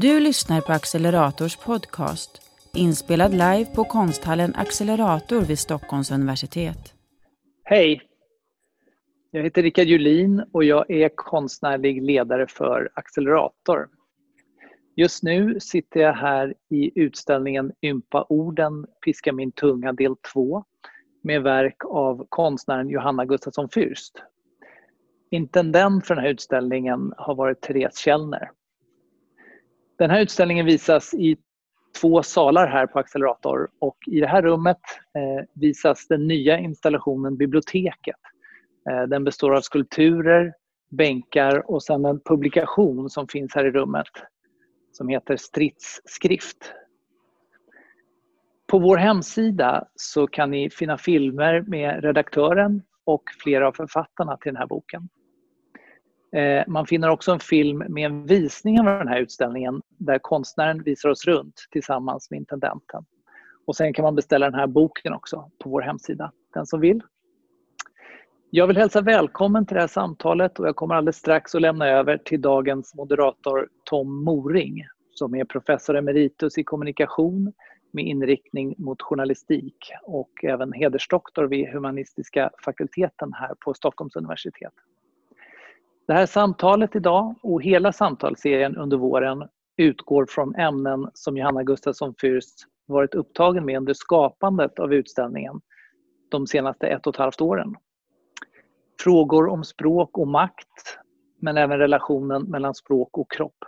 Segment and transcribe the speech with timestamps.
[0.00, 2.42] Du lyssnar på Accelerators podcast,
[2.74, 6.94] inspelad live på konsthallen Accelerator vid Stockholms universitet.
[7.64, 8.00] Hej!
[9.30, 13.88] Jag heter Rickard Julin och jag är konstnärlig ledare för Accelerator.
[14.96, 20.64] Just nu sitter jag här i utställningen Ympa orden, piska min tunga del 2
[21.22, 24.12] med verk av konstnären Johanna Gustafsson Fürst.
[25.30, 28.50] Intendent för den här utställningen har varit Therese Källner.
[29.98, 31.36] Den här utställningen visas i
[32.00, 34.80] två salar här på Accelerator och i det här rummet
[35.14, 38.16] eh, visas den nya installationen Biblioteket.
[38.90, 40.52] Eh, den består av skulpturer,
[40.90, 44.06] bänkar och sen en publikation som finns här i rummet
[44.92, 46.72] som heter Stridsskrift.
[48.66, 54.52] På vår hemsida så kan ni finna filmer med redaktören och flera av författarna till
[54.52, 55.08] den här boken.
[56.32, 60.82] Eh, man finner också en film med en visning av den här utställningen där konstnären
[60.82, 63.04] visar oss runt tillsammans med intendenten.
[63.66, 67.02] Och sen kan man beställa den här boken också på vår hemsida, den som vill.
[68.50, 71.88] Jag vill hälsa välkommen till det här samtalet och jag kommer alldeles strax att lämna
[71.88, 77.52] över till dagens moderator Tom Moring som är professor emeritus i kommunikation
[77.90, 84.72] med inriktning mot journalistik och även hedersdoktor vid humanistiska fakulteten här på Stockholms universitet.
[86.06, 92.14] Det här samtalet idag och hela samtalsserien under våren utgår från ämnen som Johanna Gustafsson
[92.14, 95.60] Fürst varit upptagen med under skapandet av utställningen
[96.30, 97.74] de senaste ett och ett halvt åren.
[99.02, 100.98] Frågor om språk och makt,
[101.40, 103.64] men även relationen mellan språk och kropp.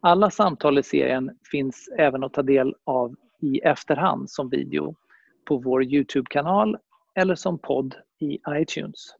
[0.00, 4.94] Alla samtal i serien finns även att ta del av i efterhand som video
[5.44, 6.78] på vår Youtube-kanal
[7.14, 9.14] eller som podd i iTunes.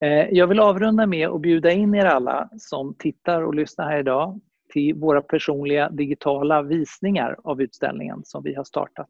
[0.00, 3.98] Eh, jag vill avrunda med att bjuda in er alla som tittar och lyssnar här
[3.98, 4.40] idag
[4.72, 9.08] till våra personliga digitala visningar av utställningen som vi har startat.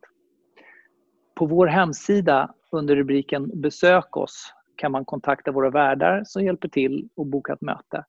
[1.35, 7.09] På vår hemsida under rubriken Besök oss kan man kontakta våra värdar som hjälper till
[7.15, 8.05] och boka ett möte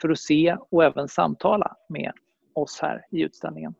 [0.00, 2.12] för att se och även samtala med
[2.52, 3.74] oss här i utställningen.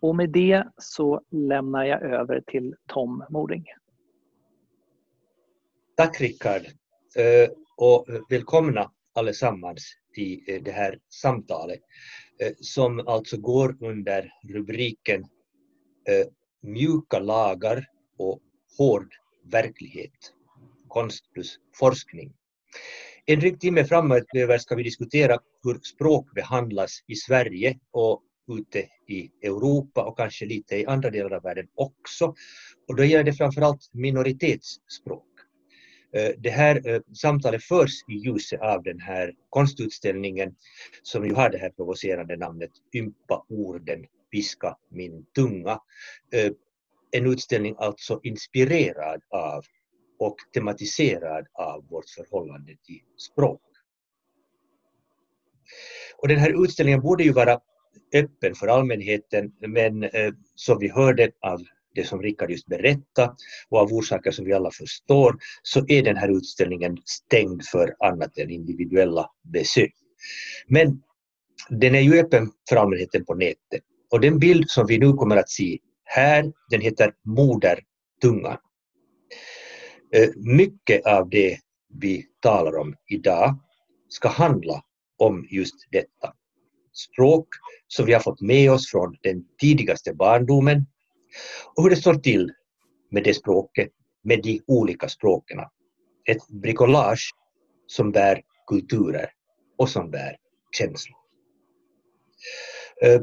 [0.00, 3.64] Och med det så lämnar jag över till Tom Moring.
[5.96, 6.62] Tack Rickard.
[7.16, 11.80] Eh, och välkomna allesammans till eh, det här samtalet
[12.40, 15.24] eh, som alltså går under rubriken
[16.62, 17.86] Mjuka lagar
[18.18, 18.40] och
[18.78, 19.14] hård
[19.44, 20.34] verklighet.
[20.88, 22.32] Konst plus forskning.
[23.26, 28.22] En dryg timme framöver ska vi diskutera hur språk behandlas i Sverige och
[28.58, 32.34] ute i Europa och kanske lite i andra delar av världen också.
[32.88, 35.33] Och då gäller det framförallt minoritetsspråk.
[36.14, 40.54] Eh, det här eh, samtalet förs i ljuset av den här konstutställningen
[41.02, 45.80] som ju har det här provocerande namnet Ympa orden, piska min tunga.
[46.32, 46.50] Eh,
[47.10, 49.64] en utställning alltså inspirerad av
[50.18, 53.60] och tematiserad av vårt förhållande till språk.
[56.16, 57.60] Och den här utställningen borde ju vara
[58.14, 60.10] öppen för allmänheten men
[60.54, 61.60] som vi hörde av
[61.94, 63.34] det som Rickard just berättade
[63.68, 68.38] och av orsaker som vi alla förstår så är den här utställningen stängd för annat
[68.38, 69.92] än individuella besök.
[70.66, 71.02] Men
[71.68, 75.36] den är ju öppen för allmänheten på nätet och den bild som vi nu kommer
[75.36, 78.58] att se här den heter Modertungan.
[80.14, 81.58] Eh, mycket av det
[82.00, 83.58] vi talar om idag
[84.08, 84.82] ska handla
[85.18, 86.34] om just detta.
[86.92, 87.48] Språk
[87.86, 90.86] som vi har fått med oss från den tidigaste barndomen
[91.74, 92.52] och hur det står till
[93.10, 93.88] med det språket,
[94.24, 95.58] med de olika språken.
[96.28, 97.30] Ett bricolage
[97.86, 99.30] som bär kulturer
[99.78, 100.36] och som bär
[100.78, 101.16] känslor.
[103.02, 103.20] Eh,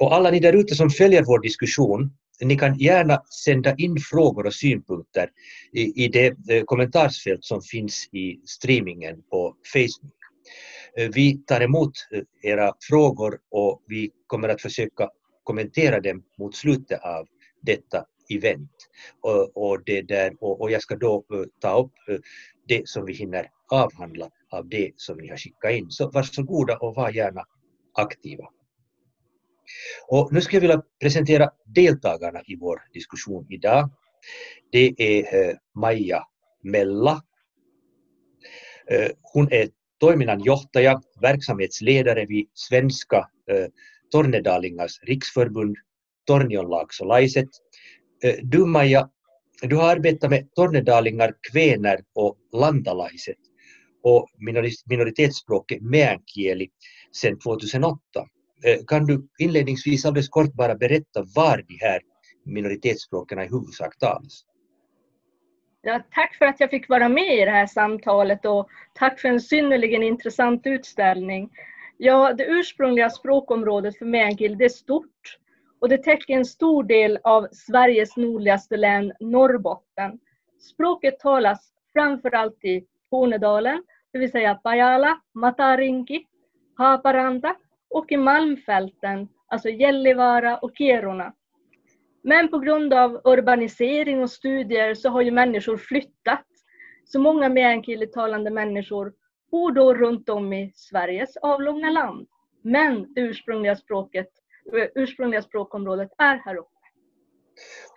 [0.00, 2.10] och alla ni där ute som följer vår diskussion,
[2.40, 5.30] ni kan gärna sända in frågor och synpunkter
[5.72, 10.14] i, i det eh, kommentarsfält som finns i streamingen på Facebook.
[10.98, 11.92] Eh, vi tar emot
[12.42, 15.08] era frågor och vi kommer att försöka
[15.44, 17.26] kommentera dem mot slutet av
[17.62, 18.70] detta event.
[19.20, 22.18] Och, och, det där, och, och jag ska då uh, ta upp uh,
[22.68, 25.90] det som vi hinner avhandla av det som ni har skickat in.
[25.90, 27.44] Så varsågoda och var gärna
[27.94, 28.44] aktiva.
[30.08, 33.90] Och nu skulle jag vilja presentera deltagarna i vår diskussion idag.
[34.72, 36.22] Det är eh, uh, Maja
[36.62, 37.22] Mella.
[39.22, 39.68] Hon är
[40.00, 43.28] toiminnanjohtaja, verksamhetsledare vid Svenska
[44.14, 45.76] Tornedalingars riksförbund,
[46.26, 47.48] Tornionlaksolaiset.
[48.42, 49.08] Du Maja,
[49.62, 53.36] du har arbetat med tornedalingar, kvener och landalaiset
[54.02, 54.28] och
[54.86, 56.68] minoritetsspråket meänkieli
[57.12, 57.98] sedan 2008.
[58.86, 62.00] Kan du inledningsvis alldeles kort bara berätta var de här
[62.44, 64.44] minoritetsspråken i huvudsak talas?
[65.82, 69.28] Ja, tack för att jag fick vara med i det här samtalet och tack för
[69.28, 71.50] en synnerligen intressant utställning.
[71.96, 75.38] Ja, det ursprungliga språkområdet för meänkieli det är stort
[75.80, 80.18] och det täcker en stor del av Sveriges nordligaste län, Norrbotten.
[80.60, 83.82] Språket talas framförallt i Tornedalen,
[84.12, 86.26] det vill säga Pajala, Matarinki,
[86.76, 87.56] Haparanda
[87.90, 91.34] och i Malmfälten, alltså Gällivare och Kiruna.
[92.22, 96.46] Men på grund av urbanisering och studier så har ju människor flyttat.
[97.04, 99.12] Så många meänkielitalande människor
[99.54, 102.26] bor då runt om i Sveriges avlånga land.
[102.62, 104.28] Men det ursprungliga, språket,
[104.94, 106.68] ursprungliga språkområdet är här uppe.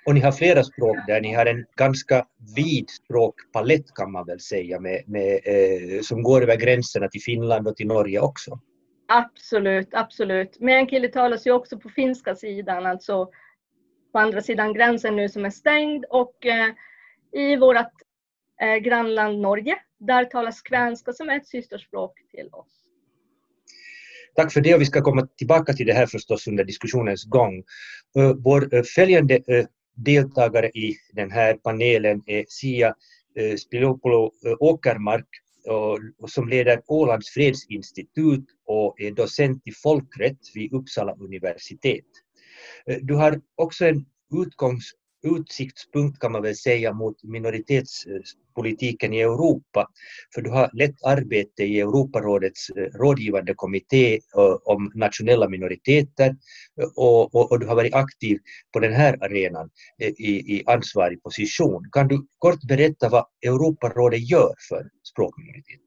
[0.06, 2.26] Och ni har flera språk där, ni har en ganska
[2.56, 7.68] vid språkpalett kan man väl säga med, med eh, som går över gränserna till Finland
[7.68, 8.60] och till Norge också?
[9.08, 10.60] Absolut, absolut.
[10.60, 13.30] Meänkieli talas ju också på finska sidan, alltså
[14.12, 16.70] på andra sidan gränsen nu som är stängd och eh,
[17.32, 18.07] i vårt
[18.62, 22.88] eh, grannland Norge, där talas kvenska som är ett systerspråk till oss.
[24.38, 27.64] Tack för det och vi ska komma tillbaka till det här förstås under diskussionens gång.
[28.18, 29.66] Eh, vår eh, följande eh,
[29.96, 32.96] deltagare i den här panelen är Sia
[33.58, 35.26] Spilopoulou Åkermark
[36.28, 42.06] som leder Ålands fredsinstitut och är docent i folkrätt vid Uppsala universitet.
[43.02, 44.06] Du har också en
[44.46, 44.92] utgångs,
[45.36, 49.88] utsiktspunkt kan man väl säga mot minoritetspolitiken i Europa.
[50.36, 56.36] För du har lett arbete i Europarådets eh, rådgivande kommitté eh, om nationella minoriteter
[56.82, 58.40] eh, och, och, och du har varit aktiv
[58.74, 59.70] på den här arenan
[60.18, 61.90] i, i ansvarig position.
[61.92, 65.87] Kan du kort berätta vad Europarådet gör för språkminoriteter?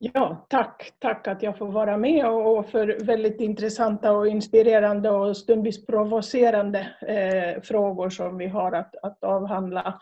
[0.00, 0.92] Ja, tack.
[0.98, 6.78] Tack att jag får vara med och för väldigt intressanta och inspirerande och stundvis provocerande
[7.08, 10.00] eh, frågor som vi har att, att avhandla.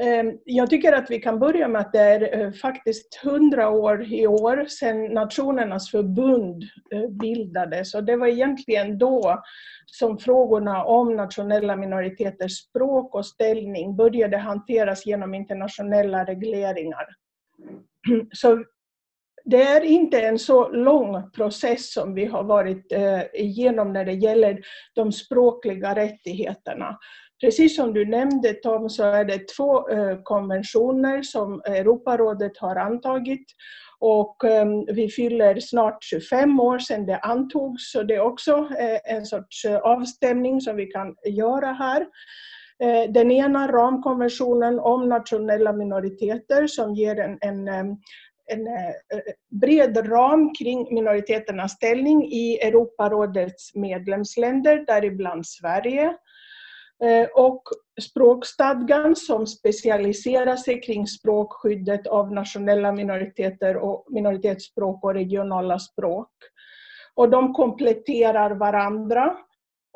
[0.00, 4.12] Eh, jag tycker att vi kan börja med att det är eh, faktiskt hundra år
[4.12, 6.62] i år sedan Nationernas förbund
[6.94, 9.42] eh, bildades och det var egentligen då
[9.86, 17.06] som frågorna om nationella minoriteters språk och ställning började hanteras genom internationella regleringar.
[18.32, 18.64] Så
[19.50, 24.12] det är inte en så lång process som vi har varit eh, igenom när det
[24.12, 24.60] gäller
[24.94, 26.98] de språkliga rättigheterna.
[27.40, 33.46] Precis som du nämnde Tom så är det två eh, konventioner som Europarådet har antagit
[34.00, 39.14] och ehm, vi fyller snart 25 år sedan det antogs så det är också eh,
[39.16, 42.06] en sorts avstämning som vi kan göra här.
[43.08, 47.96] Den ena ramkonventionen om nationella minoriteter som ger en, en ehm,
[48.48, 56.14] en eh, eh, bred ram kring minoriteternas ställning i Europarådets medlemsländer, däribland Sverige.
[57.04, 57.62] Eh, och
[58.00, 66.30] språkstadgan som specialiserar sig kring språkskyddet av nationella minoriteter och minoritetsspråk och regionala språk.
[67.14, 69.36] Och de kompletterar varandra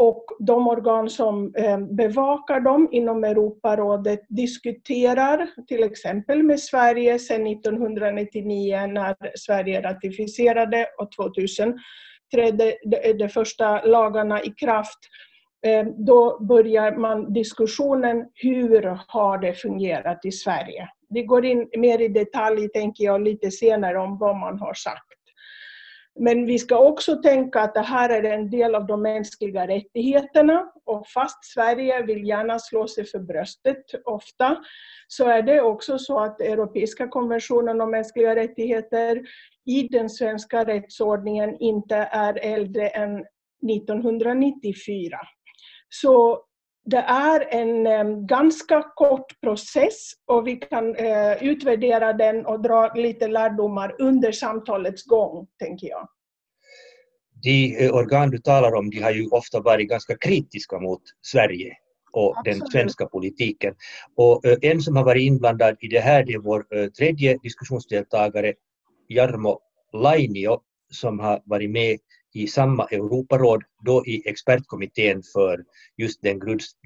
[0.02, 7.46] och de organ som eh, bevakar dem inom Europarådet diskuterar till exempel med Sverige sedan
[7.46, 11.78] 1999 när Sverige ratificerade och 2000
[12.34, 12.74] trädde
[13.18, 14.98] de första lagarna i kraft.
[15.66, 20.88] Eh, då börjar man diskussionen, hur har det fungerat i Sverige?
[21.10, 25.11] Vi går in mer i detalj, tänker jag, lite senare om vad man har sagt.
[26.20, 30.72] Men vi ska också tänka att det här är en del av de mänskliga rättigheterna
[30.84, 34.56] och fast Sverige vill gärna slå sig för bröstet ofta
[35.08, 39.22] så är det också så att Europeiska konventionen om mänskliga rättigheter
[39.66, 43.24] i den svenska rättsordningen inte är äldre än
[43.70, 45.18] 1994.
[45.88, 46.44] Så
[46.84, 53.28] det är en ganska kort process och vi kan uh, utvärdera den och dra lite
[53.28, 56.08] lärdomar under samtalets gång, tänker jag.
[57.42, 61.76] De uh, organ du talar om de har ju ofta varit ganska kritiska mot Sverige
[62.12, 62.60] och Absolut.
[62.60, 63.74] den svenska politiken.
[64.16, 68.54] Och uh, en som har varit inblandad i det här det är vår tredje diskussionsdeltagare
[69.08, 69.60] Jarmo
[69.92, 70.60] Lainio
[70.90, 71.98] som har varit med
[72.34, 75.64] i samma Europaråd, då i expertkommittén för
[75.96, 76.40] just den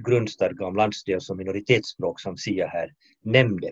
[0.06, 2.90] grundstadga om landsdels och minoritetsspråk som Sia här
[3.24, 3.70] nämnde.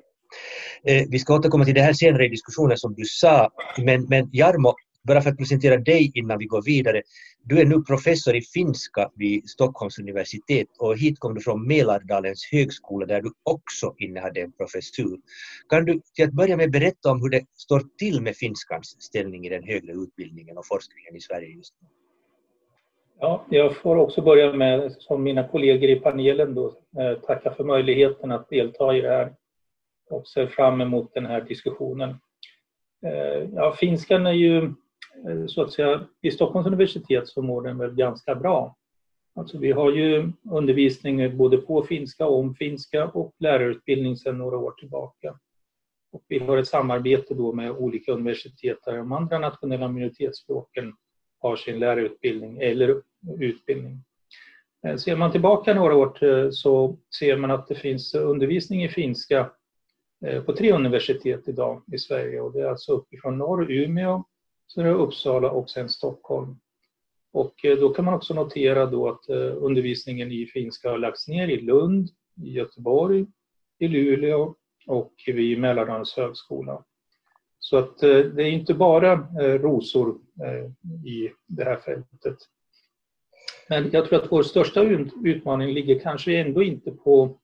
[0.85, 4.29] Eh, vi ska återkomma till det här senare i diskussionen som du sa, men, men
[4.33, 7.03] Jarmo, bara för att presentera dig innan vi går vidare.
[7.45, 12.49] Du är nu professor i finska vid Stockholms universitet och hit kom du från Mälardalens
[12.53, 15.19] högskola där du också innehade en professur.
[15.69, 19.47] Kan du till att börja med berätta om hur det står till med finskans ställning
[19.47, 21.89] i den högre utbildningen och forskningen i Sverige just nu?
[23.21, 26.67] Ja, jag får också börja med, som mina kollegor i panelen, då,
[26.99, 29.35] eh, tacka för möjligheten att delta i det här
[30.11, 32.11] och ser fram emot den här diskussionen.
[33.07, 34.73] Eh, ja, finskan är ju
[35.29, 38.77] Eh, så att säga, i Stockholms universitet så mår den väl ganska bra.
[39.35, 44.59] Alltså vi har ju undervisning både på finska och om finska och lärarutbildning sedan några
[44.59, 45.39] år tillbaka.
[46.13, 50.93] Och vi har ett samarbete då med olika universitet där de andra nationella minoritetsspråken
[51.39, 53.03] har sin lärarutbildning eller
[53.41, 54.05] utbildning.
[54.87, 58.89] Eh, ser man tillbaka några år eh, så ser man att det finns undervisning i
[58.89, 59.51] finska
[60.47, 64.25] på tre universitet idag i Sverige och det är alltså uppifrån norr, Umeå,
[64.69, 66.57] Sen är det Uppsala och sen Stockholm.
[67.35, 71.29] Och eh, då kan man också notera då att eh, undervisningen i finska har lagts
[71.29, 72.09] ner i Lund,
[72.43, 73.27] i Göteborg,
[73.79, 74.55] i Luleå
[74.87, 76.85] och vid Mälardalens högskola.
[77.59, 79.17] Så att eh, det är inte bara
[79.59, 80.19] rosor
[81.07, 82.39] i det här fältet.
[83.69, 84.83] Men jag tror att vår största
[85.25, 87.39] utmaning ligger kanske ändå inte på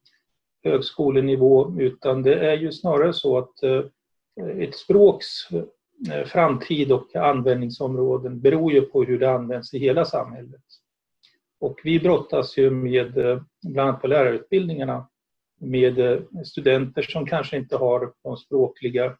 [0.65, 3.63] högskolenivå utan det är ju snarare så att
[4.59, 5.27] ett språks
[6.09, 10.63] Eh, framtid och användningsområden beror ju på hur det används i hela samhället.
[11.61, 15.09] Och vi brottas ju med, eh, bland annat på lärarutbildningarna,
[15.61, 19.17] med eh, studenter som kanske inte har de språkliga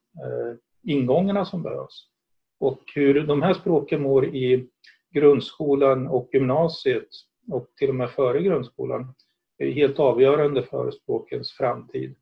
[0.83, 2.07] ingångarna som behövs.
[2.61, 4.69] Och hur de här språken mår i
[5.15, 7.09] grundskolan och gymnasiet
[7.51, 9.15] och till och med före grundskolan
[9.59, 12.15] är helt avgörande för språkens framtid.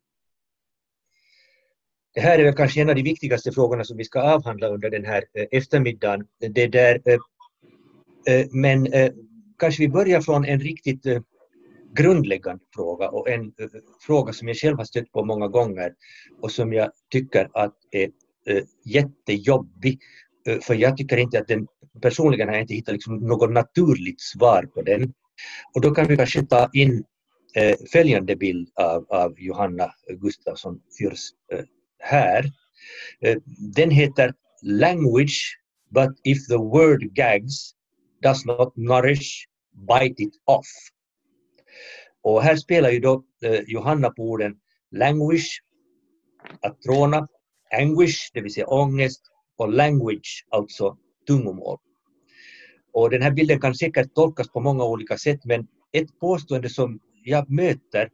[2.19, 4.91] Det här är väl kanske en av de viktigaste frågorna som vi ska avhandla under
[4.91, 6.27] den här eh, eftermiddagen.
[6.55, 7.19] Det där, eh,
[8.35, 8.87] eh, men
[9.59, 11.03] kanske vi börjar från en riktigt
[11.95, 13.53] grundläggande fråga och en
[14.07, 15.93] fråga som jag själv har stött på många gånger
[16.43, 18.11] och som jag tycker att är
[18.85, 19.99] jättejobbig.
[20.63, 21.67] För jag tycker inte att den,
[22.03, 25.13] personligen har jag inte hittat liksom något naturligt svar på den.
[25.75, 27.05] Och då kan vi kanske ta in
[27.93, 31.31] följande bild av, av Johanna Gustafsson Fyrs
[32.09, 32.45] här.
[33.21, 33.37] Eh,
[33.75, 35.59] den heter Language
[35.91, 37.75] but if the word gags
[38.23, 39.49] does not nourish,
[39.89, 40.67] bite it off.
[42.23, 44.57] Och här spelar ju då eh, Johanna på orden
[44.91, 45.63] language,
[46.63, 47.29] att tråna,
[47.81, 49.23] anguish, det vill säga ångest,
[49.57, 50.97] och language, alltså
[51.27, 51.79] tungomål.
[52.93, 57.01] Och den här bilden kan säkert tolkas på många olika sätt men ett påstående som
[57.25, 58.11] jag möter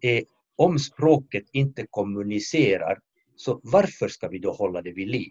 [0.00, 0.24] är
[0.56, 2.98] om språket inte kommunicerar,
[3.40, 5.30] så varför ska vi då hålla det vid liv?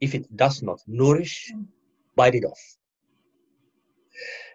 [0.00, 1.52] If it does not nourish,
[2.16, 2.58] bite it off.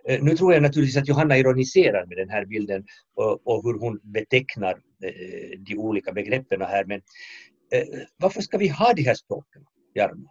[0.08, 2.84] Eh, nu tror jag naturligtvis att Johanna ironiserar med den här bilden
[3.44, 4.72] och, hur hon betecknar
[5.04, 7.02] eh, de olika begreppen här, men
[7.74, 7.88] eh,
[8.18, 10.28] varför ska vi ha de här språken, Jarmo?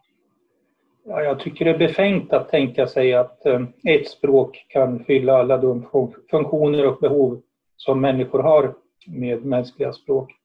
[1.04, 3.46] Ja, jag tycker det är befängt att tänka sig att
[3.88, 5.88] ett språk kan fylla alla de
[6.30, 7.42] funktioner och behov
[7.76, 8.74] som människor har
[9.06, 10.39] med mänskliga språk.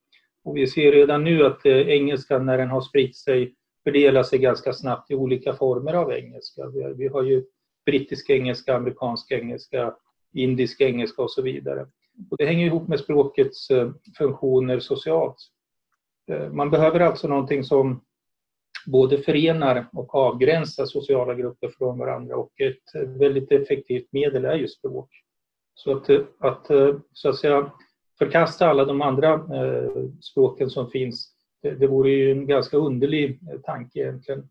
[0.45, 4.39] Och vi ser redan nu att eh, engelskan, när den har spritt sig, fördelar sig
[4.39, 6.67] ganska snabbt i olika former av engelska.
[6.67, 7.43] Vi har, vi har ju
[7.85, 9.95] brittisk engelska, amerikansk engelska,
[10.33, 11.87] indisk engelska och så vidare.
[12.31, 15.37] Och det hänger ihop med språkets eh, funktioner socialt.
[16.31, 18.01] Eh, man behöver alltså någonting som
[18.87, 24.67] både förenar och avgränsar sociala grupper från varandra och ett väldigt effektivt medel är ju
[24.67, 25.09] språk.
[25.75, 26.09] Så att,
[26.39, 26.67] att,
[27.13, 27.71] så att säga,
[28.17, 29.89] förkasta alla de andra eh,
[30.21, 31.31] språken som finns,
[31.61, 34.49] det, det vore ju en ganska underlig eh, tanke egentligen.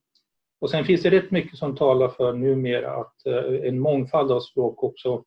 [0.61, 4.40] Och sen finns det rätt mycket som talar för numera att eh, en mångfald av
[4.40, 5.25] språk också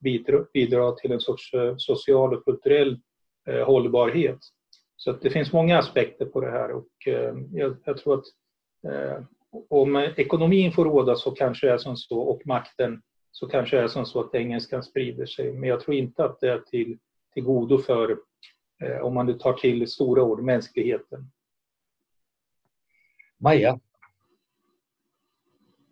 [0.00, 3.00] bidrar, bidrar till en sorts eh, social och kulturell
[3.48, 4.38] eh, hållbarhet.
[4.96, 8.24] Så att det finns många aspekter på det här och eh, jag, jag tror att
[9.70, 13.82] om ekonomin får råda så kanske det är som så och makten så kanske det
[13.82, 15.52] är som så att engelskan sprider sig.
[15.52, 16.98] Men jag tror inte att det är till,
[17.34, 18.18] till godo för,
[18.82, 21.30] eh, om man nu tar till stora ord, mänskligheten.
[23.38, 23.80] Maja,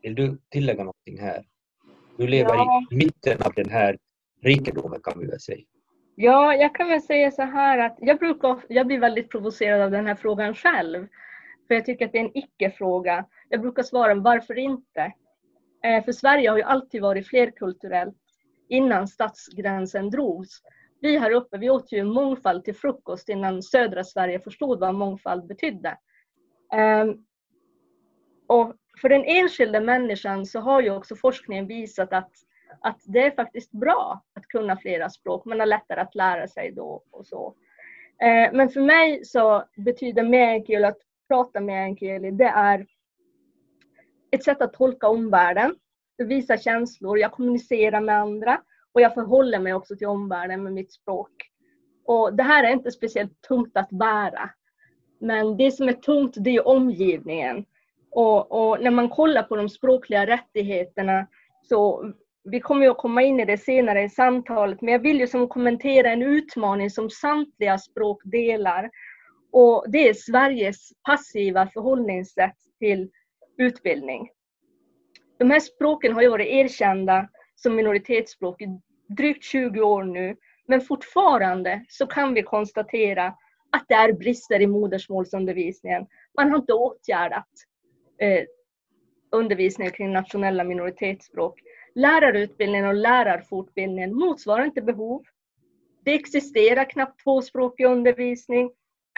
[0.02, 1.44] vill du tillägga någonting här?
[2.16, 2.86] Du lever ja.
[2.90, 3.98] i mitten av den här
[4.42, 5.64] rikedomen kan vi väl säga.
[6.14, 9.90] Ja, jag kan väl säga så här att jag, brukar, jag blir väldigt provocerad av
[9.90, 11.06] den här frågan själv.
[11.68, 13.26] För jag tycker att det är en icke-fråga.
[13.48, 15.12] Jag brukar svara varför inte?
[15.84, 18.16] Eh, för Sverige har ju alltid varit flerkulturellt
[18.68, 20.62] innan stadsgränsen drogs.
[21.00, 25.46] Vi här uppe vi åt ju mångfald till frukost innan södra Sverige förstod vad mångfald
[25.46, 25.98] betydde.
[26.72, 27.24] Ehm,
[28.46, 32.30] och för den enskilda människan så har ju också forskningen visat att,
[32.80, 35.44] att det är faktiskt bra att kunna flera språk.
[35.44, 37.54] Man har lättare att lära sig då och så.
[38.22, 42.86] Ehm, men för mig så betyder meänkieli, att prata meänkieli, det är
[44.30, 45.74] ett sätt att tolka omvärlden,
[46.18, 48.62] visa känslor, jag kommunicerar med andra
[48.98, 51.30] och jag förhåller mig också till omvärlden med mitt språk.
[52.04, 54.50] Och det här är inte speciellt tungt att bära.
[55.20, 57.64] Men det som är tungt det är omgivningen.
[58.10, 61.26] Och, och, när man kollar på de språkliga rättigheterna
[61.62, 62.12] så
[62.44, 65.26] vi kommer ju att komma in i det senare i samtalet, men jag vill ju
[65.26, 68.90] som kommentera en utmaning som samtliga språk delar.
[69.52, 73.10] Och det är Sveriges passiva förhållningssätt till
[73.58, 74.28] utbildning.
[75.38, 78.66] De här språken har ju varit erkända som minoritetsspråk i
[79.08, 80.36] drygt 20 år nu,
[80.66, 83.26] men fortfarande så kan vi konstatera
[83.72, 86.06] att det är brister i modersmålsundervisningen.
[86.36, 87.48] Man har inte åtgärdat
[88.20, 88.44] eh,
[89.32, 91.60] undervisningen kring nationella minoritetsspråk.
[91.94, 95.22] Lärarutbildningen och lärarfortbildningen motsvarar inte behov.
[96.04, 98.70] Det existerar knappt tvåspråkig undervisning.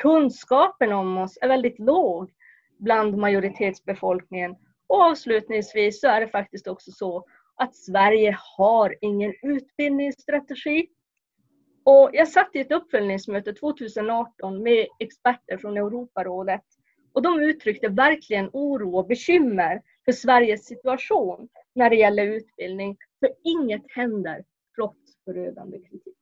[0.02, 2.30] Kunskapen om oss är väldigt låg
[2.78, 4.56] bland majoritetsbefolkningen.
[4.86, 7.24] Och avslutningsvis så är det faktiskt också så
[7.60, 10.86] att Sverige har ingen utbildningsstrategi.
[11.84, 16.64] Och jag satt i ett uppföljningsmöte 2018 med experter från Europarådet
[17.12, 22.96] och de uttryckte verkligen oro och bekymmer för Sveriges situation när det gäller utbildning.
[23.20, 24.44] För inget händer
[24.76, 26.16] trots förödande kritik.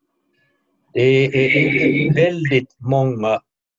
[0.93, 3.33] Det är väldigt många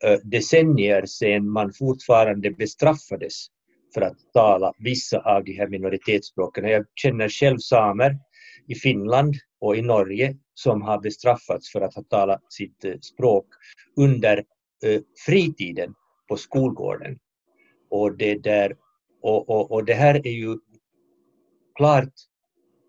[0.03, 3.47] eh, decennier sedan man fortfarande bestraffades
[3.93, 6.69] för att tala vissa av de här minoritetsspråken.
[6.69, 8.17] Jag känner själv samer
[8.67, 13.45] i Finland och i Norge som har bestraffats för att ha talat sitt eh, språk
[13.95, 14.37] under
[14.85, 15.93] eh, fritiden
[16.29, 17.17] på skolgården.
[17.89, 18.75] Och det, där,
[19.21, 20.57] och, och, och det här är ju
[21.75, 22.13] klart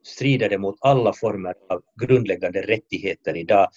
[0.03, 3.69] strider det mot alla former av grundläggande rättigheter idag.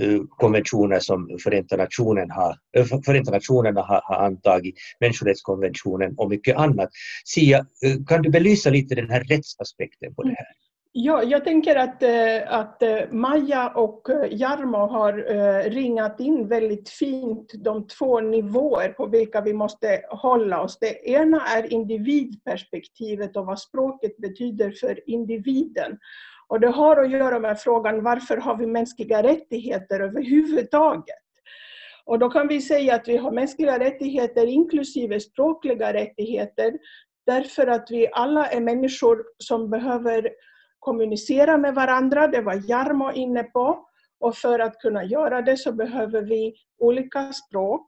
[0.00, 6.56] Eh, konventioner som Förenta, Nationen har, eh, Förenta Nationerna har, har antagit, människorättskonventionen och mycket
[6.56, 6.88] annat.
[7.24, 10.69] Sia, eh, kan du belysa lite den här rättsaspekten på det här?
[10.92, 15.12] Ja, jag tänker att, eh, att eh, Maja och eh, Jarmo har
[15.70, 20.78] ringat in väldigt fint de två nivåer på vilka vi måste hålla oss.
[20.78, 25.98] Det ena är individperspektivet och vad språket betyder för individen.
[26.48, 31.16] Och det har att göra med frågan varför har vi mänskliga rättigheter överhuvudtaget?
[32.04, 36.78] Och då kan vi säga att vi har mänskliga rättigheter inklusive språkliga rättigheter
[37.26, 40.30] därför att vi alla är människor som behöver
[40.80, 43.86] kommunicera med varandra, det var Jarmo inne på.
[44.20, 47.86] Och för att kunna göra det så behöver vi olika språk.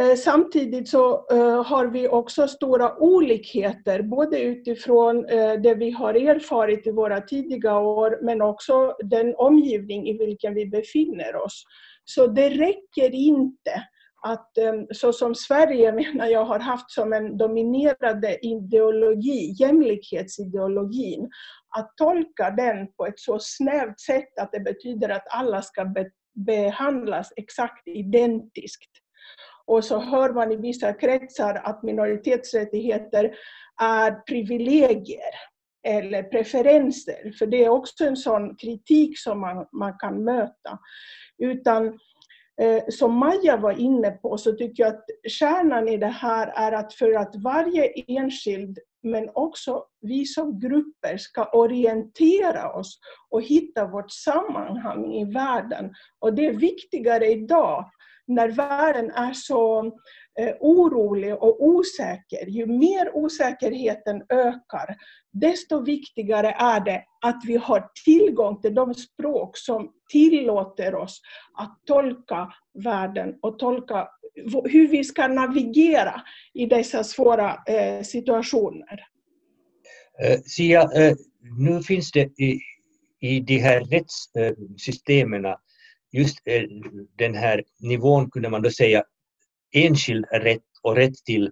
[0.00, 6.14] Eh, samtidigt så eh, har vi också stora olikheter, både utifrån eh, det vi har
[6.14, 11.64] erfarit i våra tidiga år, men också den omgivning i vilken vi befinner oss.
[12.04, 13.82] Så det räcker inte
[14.24, 21.30] att ehm, så som Sverige menar jag har haft som en dominerande ideologi, jämlikhetsideologin,
[21.76, 26.10] att tolka den på ett så snävt sätt att det betyder att alla ska be
[26.46, 28.90] behandlas exakt identiskt.
[29.66, 33.34] Och så hör man i vissa kretsar att minoritetsrättigheter
[33.82, 35.34] är privilegier
[35.86, 40.78] eller preferenser, för det är också en sån kritik som man, man kan möta.
[41.38, 41.98] Utan
[42.62, 46.72] Eh, som Maja var inne på så tycker jag att kärnan i det här är
[46.72, 52.98] att för att varje enskild men också vi som grupper ska orientera oss
[53.30, 55.92] och hitta vårt sammanhang i världen.
[56.18, 57.84] Och det är viktigare idag
[58.26, 59.86] när världen är så
[60.40, 62.46] eh, orolig och osäker.
[62.46, 64.96] Ju mer osäkerheten ökar,
[65.32, 71.20] desto viktigare är det att vi har tillgång till de språk som tillåter oss
[71.58, 72.52] att tolka
[72.84, 74.08] världen och tolka
[74.64, 76.22] hur vi ska navigera
[76.54, 79.06] i dessa svåra eh, situationer.
[80.22, 80.88] Eh, Sia,
[81.58, 82.60] nu finns det i,
[83.20, 85.44] i de här rättssystemen
[86.14, 86.62] just eh,
[87.18, 89.04] den här nivån, kunde man då säga,
[89.74, 91.50] enskild rätt och rätt till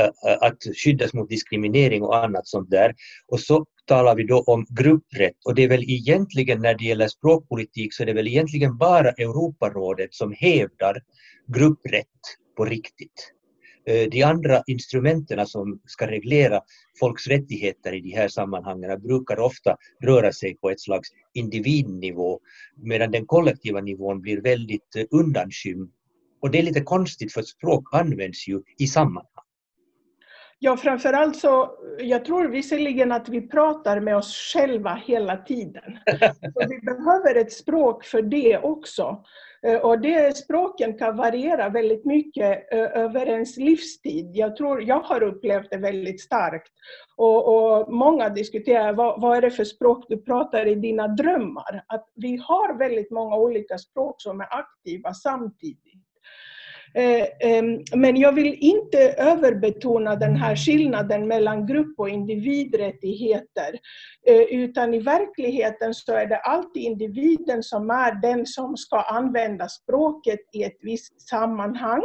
[0.00, 2.94] eh, eh, att skyddas mot diskriminering och annat sånt där.
[3.28, 7.08] Och så talar vi då om grupprätt och det är väl egentligen när det gäller
[7.08, 11.02] språkpolitik så är det väl egentligen bara Europarådet som hävdar
[11.46, 12.06] grupprätt
[12.56, 13.33] på riktigt.
[13.86, 16.60] Eh, de andra instrumenten som ska reglera
[17.00, 22.40] folks rättigheter i de här sammanhangen brukar ofta röra sig på ett slags individnivå
[22.82, 25.90] medan den kollektiva nivån blir väldigt eh, undanskymd.
[26.42, 29.43] Och det är lite konstigt för språk används ju i sammanhang.
[30.64, 35.98] Ja, framförallt så, jag tror visserligen att vi pratar med oss själva hela tiden.
[36.40, 39.24] Så vi behöver ett språk för det också.
[39.66, 44.30] Eh, och det språken kan variera väldigt mycket över ens livstid.
[44.34, 46.72] Jag tror, jag har upplevt det väldigt starkt.
[47.16, 51.84] Och, och många diskuterar vad, vad, är det för språk du pratar i dina drömmar?
[51.86, 55.93] Att vi har väldigt många olika språk som är aktiva samtidigt.
[56.96, 63.78] Eh, ehm, men jag vill inte överbetona den här skillnaden mellan grupp och individrättigheter.
[64.26, 69.68] Eh, utan i verkligheten så är det alltid individen som är den som ska använda
[69.68, 72.02] språket i ett visst sammanhang.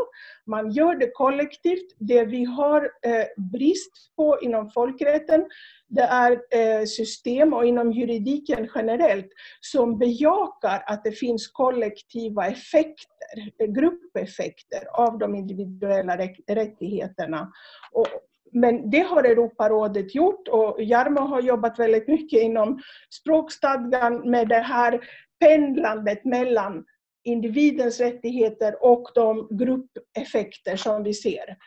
[0.48, 1.96] Man gör det kollektivt.
[2.00, 5.46] Det vi har eh, brist på inom folkrätten
[5.90, 9.30] det är eh, system och inom juridiken generellt
[9.62, 17.52] som bejakar att det finns kollektiva effekter, eh, gruppeffekter av de individuella rättigheterna.
[17.92, 18.08] Och,
[18.52, 24.60] men det har Europarådet gjort och Jarmo har jobbat väldigt mycket inom språkstadgan med det
[24.60, 25.00] här
[25.40, 26.86] pendlandet mellan
[27.24, 31.58] individens rättigheter och de gruppeffekter som vi ser.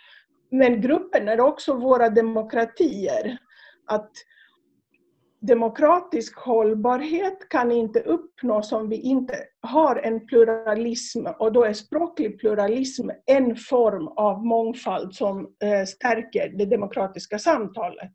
[0.50, 3.38] Men gruppen är också våra demokratier
[3.94, 4.11] att
[5.40, 12.40] demokratisk hållbarhet kan inte uppnås om vi inte har en pluralism och då är språklig
[12.40, 18.12] pluralism en form av mångfald som eh, stärker det demokratiska samtalet.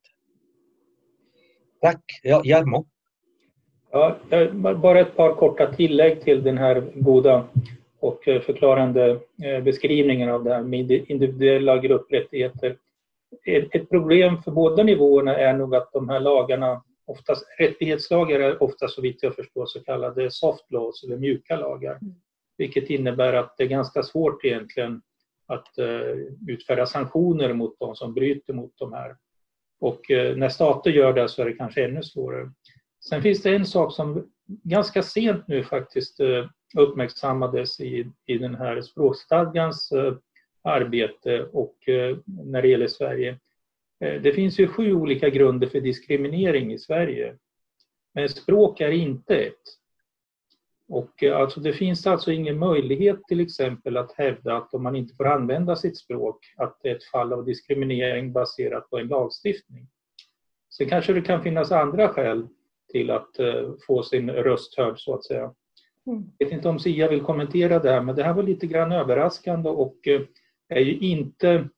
[1.82, 2.04] Tack.
[2.24, 2.86] Ja, Jarmo?
[3.92, 4.18] Ja,
[4.76, 7.48] bara ett par korta tillägg till den här goda
[8.00, 12.78] och eh, förklarande eh, beskrivningen av det här med individuella grupprättigheter
[13.46, 18.88] ett problem för båda nivåerna är nog att de här lagarna, oftast, rättighetslagar är ofta
[18.88, 21.92] så vitt jag förstår så kallade soft laws eller mjuka lagar.
[21.92, 22.16] Mm.
[22.58, 25.02] Vilket innebär att det är ganska svårt egentligen
[25.48, 29.16] att uh, utfärda sanktioner mot de som bryter mot de här.
[29.80, 32.52] Och uh, när stater gör det så är det kanske ännu svårare.
[33.10, 36.46] Sen finns det en sak som ganska sent nu faktiskt uh,
[36.78, 39.94] uppmärksammades i, i den här språkstadgans
[40.68, 43.40] arbete och eh, när det gäller Sverige.
[44.00, 47.36] Eh, det finns ju sju olika grunder för diskriminering i Sverige.
[48.14, 49.64] Men språk är inte ett.
[50.88, 54.96] Och eh, alltså det finns alltså ingen möjlighet till exempel att hävda att om man
[54.96, 59.08] inte får använda sitt språk att det är ett fall av diskriminering baserat på en
[59.08, 59.88] lagstiftning.
[60.70, 62.48] Sen kanske det kan finnas andra skäl
[62.92, 63.30] till att
[63.88, 65.54] få sin röst hörd så att säga.
[66.08, 66.32] Mm.
[66.38, 68.92] Jag vet inte om Sia vill kommentera det här men det här var lite grann
[68.92, 70.08] överraskande och
[70.70, 71.70] är ju inte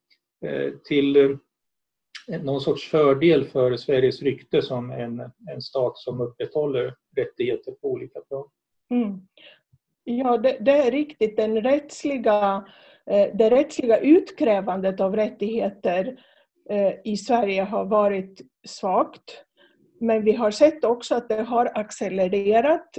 [0.46, 6.96] eh, till eh, någon sorts fördel för Sveriges rykte som en, en stat som upprätthåller
[7.16, 8.50] rättigheter på olika plan.
[8.90, 9.22] Mm.
[10.04, 11.38] Ja, det, det, är riktigt.
[11.38, 12.68] Den rättsliga,
[13.06, 16.20] eh, det rättsliga utkrävandet av rättigheter
[17.04, 19.46] i Sverige har varit svagt.
[20.02, 22.98] Men vi har sett också att det har accelererat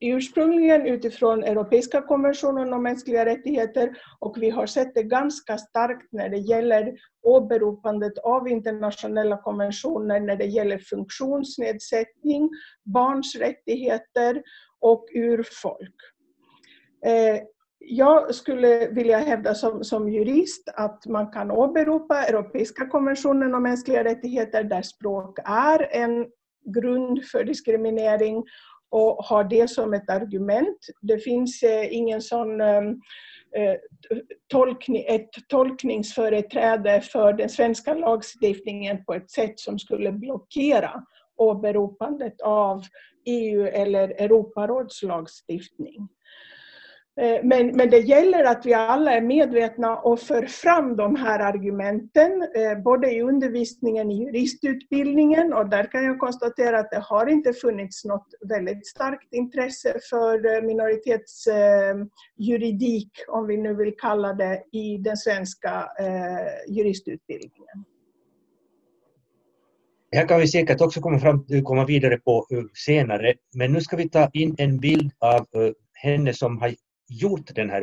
[0.00, 6.28] ursprungligen utifrån Europeiska konventionen om mänskliga rättigheter och vi har sett det ganska starkt när
[6.28, 12.50] det gäller åberopandet av internationella konventioner när det gäller funktionsnedsättning,
[12.84, 14.42] barns rättigheter
[14.80, 15.96] och urfolk.
[17.06, 17.40] Eh,
[17.80, 24.04] jag skulle vilja hävda som, som jurist att man kan åberopa Europeiska konventionen om mänskliga
[24.04, 26.26] rättigheter där språk är en
[26.74, 28.44] grund för diskriminering
[28.90, 30.78] och ha det som ett argument.
[31.00, 32.88] Det finns eh, ingen sån ehm,
[33.56, 33.74] eh,
[34.48, 41.04] tolkning, ett tolkningsföreträde för den svenska lagstiftningen på ett sätt som skulle blockera
[41.36, 42.82] åberopandet av
[43.26, 46.08] EU eller Europarådslagstiftning.
[47.18, 51.40] Eh, men, men det gäller att vi alla är medvetna och för fram de här
[51.40, 57.26] argumenten, eh, både i undervisningen i juristutbildningen och där kan jag konstatera att det har
[57.26, 64.62] inte funnits något väldigt starkt intresse för eh, minoritetsjuridik, om vi nu vill kalla det,
[64.72, 65.88] i den svenska
[66.68, 67.84] juristutbildningen.
[70.10, 72.46] Det här kan vi säkert också komma, fram, komma vidare på
[72.86, 75.46] senare, men nu ska vi ta in en bild av
[75.92, 76.74] henne som har
[77.08, 77.82] gjort den här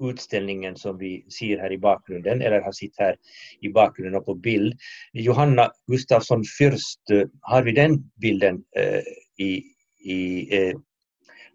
[0.00, 3.16] utställningen som vi ser här i bakgrunden, eller har sett här
[3.60, 4.78] i bakgrunden och på bild.
[5.12, 9.02] Johanna Gustafsson Fürst, har vi den bilden eh,
[9.46, 9.62] i,
[9.98, 10.76] i eh,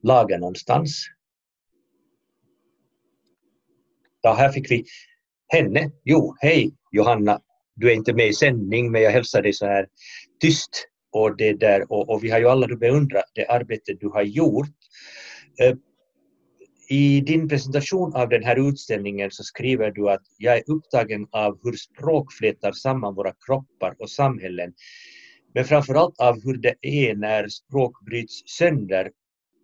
[0.03, 1.05] lagen någonstans?
[4.21, 4.85] Ja, här fick vi
[5.47, 5.91] henne.
[6.03, 7.41] Jo, hej Johanna,
[7.75, 9.87] du är inte med i sändning men jag hälsar dig så här
[10.41, 10.85] tyst.
[11.11, 14.67] Och, det där, och, och vi har ju alla beundrat det arbete du har gjort.
[15.61, 15.75] Eh,
[16.91, 21.59] i din presentation av den här utställningen så skriver du att jag är upptagen av
[21.63, 24.73] hur språk flätar samman våra kroppar och samhällen,
[25.53, 29.11] men framförallt av hur det är när språk bryts sönder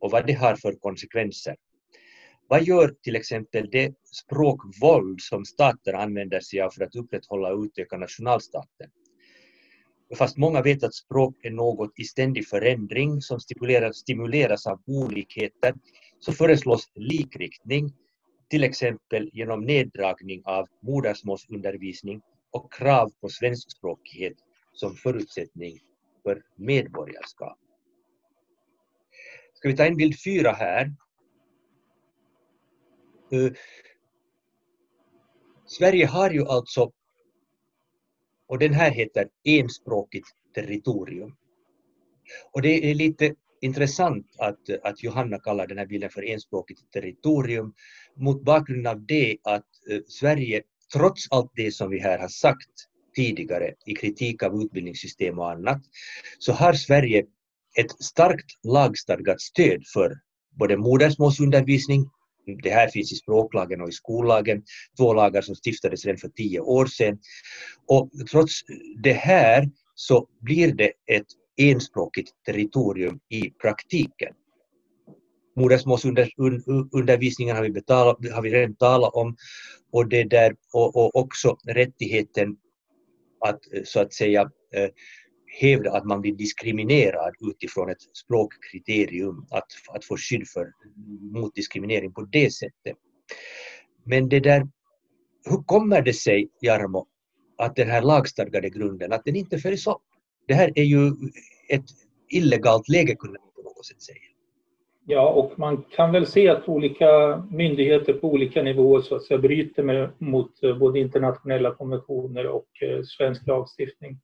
[0.02, 1.56] och vad det har för konsekvenser.
[2.48, 7.64] Vad gör till exempel det språkvåld som stater använder sig av för att upprätthålla och
[7.64, 8.90] utöka nationalstaten?
[10.18, 15.74] Fast många vet att språk är något i ständig förändring som stimuleras, stimuleras av olikheter
[16.19, 17.93] så föreslås likriktning,
[18.49, 24.34] till exempel genom neddragning av modersmålsundervisning och krav på svenskspråkighet
[24.73, 25.80] som förutsättning
[26.23, 27.58] för medborgarskap.
[29.54, 30.93] Ska vi ta en bild fyra här?
[33.34, 33.54] Uh,
[35.65, 36.91] Sverige har ju alltså,
[38.47, 41.36] och den här heter enspråkigt territorium.
[42.51, 47.74] Och det är lite intressant att, att Johanna kallar den här bilden för enspråkigt territorium
[48.18, 50.62] mot bakgrund av det att eh, Sverige,
[50.94, 52.70] trots allt det som vi här har sagt
[53.15, 55.82] tidigare i kritik av utbildningssystem och annat,
[56.39, 57.26] så har Sverige
[57.80, 60.13] ett starkt lagstadgat stöd för
[60.60, 62.10] både modersmålsundervisning,
[62.63, 64.63] det här finns i språklagen och i skollagen,
[64.98, 67.18] två lagar som stiftades redan för tio år sedan.
[67.88, 68.54] Och trots
[69.04, 71.26] det här så blir det ett
[71.58, 74.34] enspråkigt territorium i praktiken.
[75.56, 79.36] Modersmålsundervisningen har vi, betalat, har vi redan talat om
[79.91, 82.58] och, det där, och, och också rättigheten
[83.39, 84.41] att så att säga
[84.74, 84.89] eh,
[85.62, 90.72] hävda att man blir diskriminerad utifrån ett språkkriterium, att, att få skydd för,
[91.34, 92.98] mot diskriminering på det sättet.
[94.04, 94.68] Men det där,
[95.50, 97.08] hur kommer det sig, Jarmo,
[97.58, 100.02] att den här lagstadgade grunden, att den inte följs upp?
[100.47, 101.08] Det här är ju
[101.69, 101.86] ett
[102.29, 104.17] illegalt läge, kunde man på något sätt säga.
[105.08, 109.38] Ja, och man kan väl se att olika myndigheter på olika nivåer så att säga
[109.38, 114.19] bryter med, mot eh, både internationella konventioner och eh, svensk lagstiftning.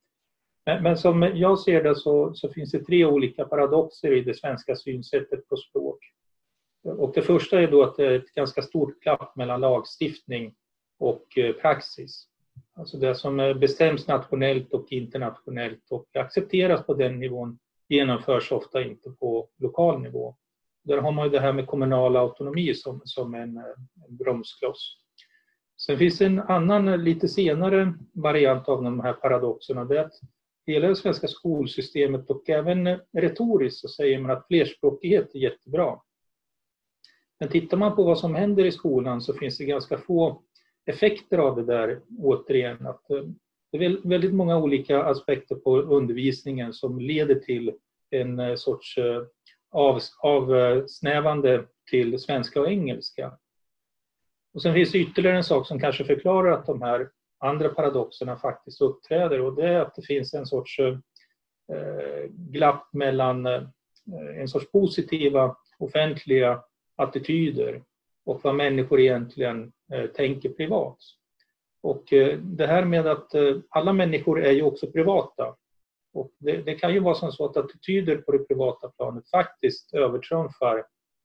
[0.66, 4.34] Men, men, som jag ser det så, så, finns det tre olika paradoxer i det
[4.34, 6.00] svenska synsättet på språk.
[6.84, 10.54] Och det första är då att det är ett ganska stort glapp mellan lagstiftning
[11.00, 12.28] och eh, praxis.
[12.76, 17.60] Alltså det som bestäms nationellt och internationellt och accepteras på den nivån
[17.90, 20.36] genomförs ofta inte på lokal nivå.
[20.84, 23.58] Där har man ju det här med kommunal autonomi som, som en,
[24.08, 24.98] en bromskloss.
[25.86, 29.86] Sen finns det en annan lite senare variant av de här paradoxerna.
[29.86, 30.20] Det är att
[30.66, 36.00] hela det svenska skolsystemet och även retoriskt så säger man att flerspråkighet är jättebra.
[37.40, 40.42] Men tittar man på vad som händer i skolan så finns det ganska få
[40.86, 42.88] effekter av det där återigen.
[42.88, 43.24] Att eh,
[43.72, 47.74] det är väldigt många olika aspekter på undervisningen som leder till
[48.10, 49.24] en eh, sorts eh,
[50.22, 53.38] avsnävande till svenska och engelska.
[54.54, 58.38] Och sen finns det ytterligare en sak som kanske förklarar att de här andra paradoxerna
[58.38, 60.78] faktiskt uppträder och det är att det finns en sorts
[62.30, 63.46] glapp mellan
[64.36, 66.64] en sorts positiva offentliga
[66.96, 67.84] attityder
[68.26, 70.98] och vad människor egentligen Eh, tänker privat.
[71.84, 75.56] Och eh, det här med att eh, alla människor är ju också privata.
[76.14, 79.94] Och det, det kan ju vara som så att attityder på det privata planet faktiskt
[79.94, 80.84] övertrumfar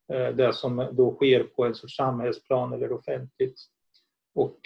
[0.08, 3.60] det som då sker på en sorts samhällsplan eller offentligt.
[4.34, 4.58] Och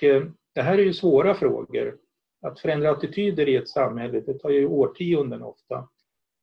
[0.54, 1.98] det här är ju svåra frågor.
[2.42, 5.88] Att förändra attityder i ett samhälle, det tar ju årtionden ofta.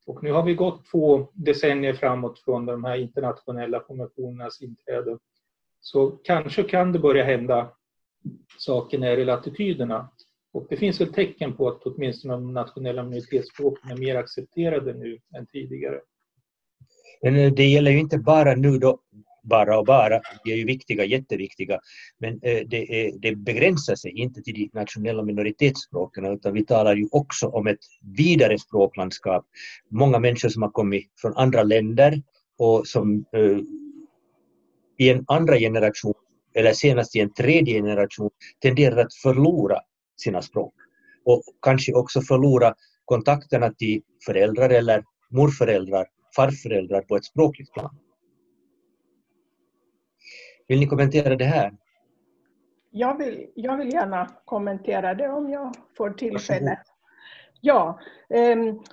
[0.08, 5.18] Och nu har vi gått två decennier framåt från de här internationella konventionernas inträde.
[5.80, 7.72] Så kanske kan det börja hända
[8.58, 10.10] saker när det gäller attityderna.
[10.54, 15.20] Och det finns väl tecken på att åtminstone de nationella minoritetsspråken är mer accepterade nu
[15.38, 16.00] än tidigare.
[17.22, 19.00] Men eh, det gäller ju inte bara nu då
[19.44, 21.80] bara och bara, de är ju viktiga, jätteviktiga,
[22.20, 26.96] men eh, det, är, det begränsar sig inte till de nationella minoritetsspråken utan vi talar
[26.96, 27.80] ju också om ett
[28.18, 29.46] vidare språklandskap.
[29.90, 32.22] Många människor som har kommit från andra länder
[32.58, 33.58] och som eh,
[34.98, 36.14] i en andra generation
[36.54, 38.30] eller senast i en tredje generation
[38.62, 39.80] tenderar att förlora
[40.18, 40.74] sina språk
[41.26, 42.74] och kanske också förlora
[43.06, 47.98] kontakterna till föräldrar eller morföräldrar, farföräldrar på ett språkligt plan.
[50.68, 51.74] Vill ni kommentera det här?
[52.92, 56.80] Jag vill, jag vill gärna kommentera det om jag får tillfälle.
[57.62, 58.84] Ja, um,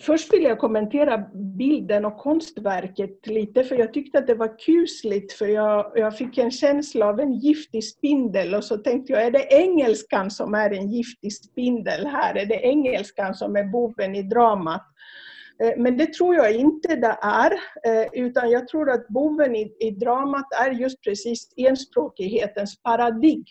[0.00, 5.32] Först vill jag kommentera bilden och konstverket lite, för jag tyckte att det var kusligt,
[5.32, 9.30] för jag, jag fick en känsla av en giftig spindel och så tänkte jag, är
[9.30, 12.34] det engelskan som är en giftig spindel här?
[12.34, 14.86] Är det engelskan som är boven i dramat?
[15.62, 17.52] Eh, men det tror jag inte det är,
[17.86, 23.44] eh, utan jag tror att boven i, i dramat är just precis enspråkighetens paradigm.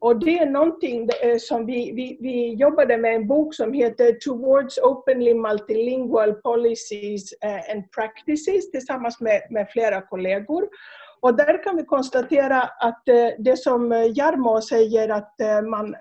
[0.00, 4.12] Och det är någonting eh, som vi, vi, vi jobbade med en bok som heter
[4.12, 10.68] Towards Openly Multilingual Policies eh, and Practices tillsammans med, med flera kollegor.
[11.20, 15.94] Och där kan vi konstatera att eh, det som eh, Jarmo säger att eh, man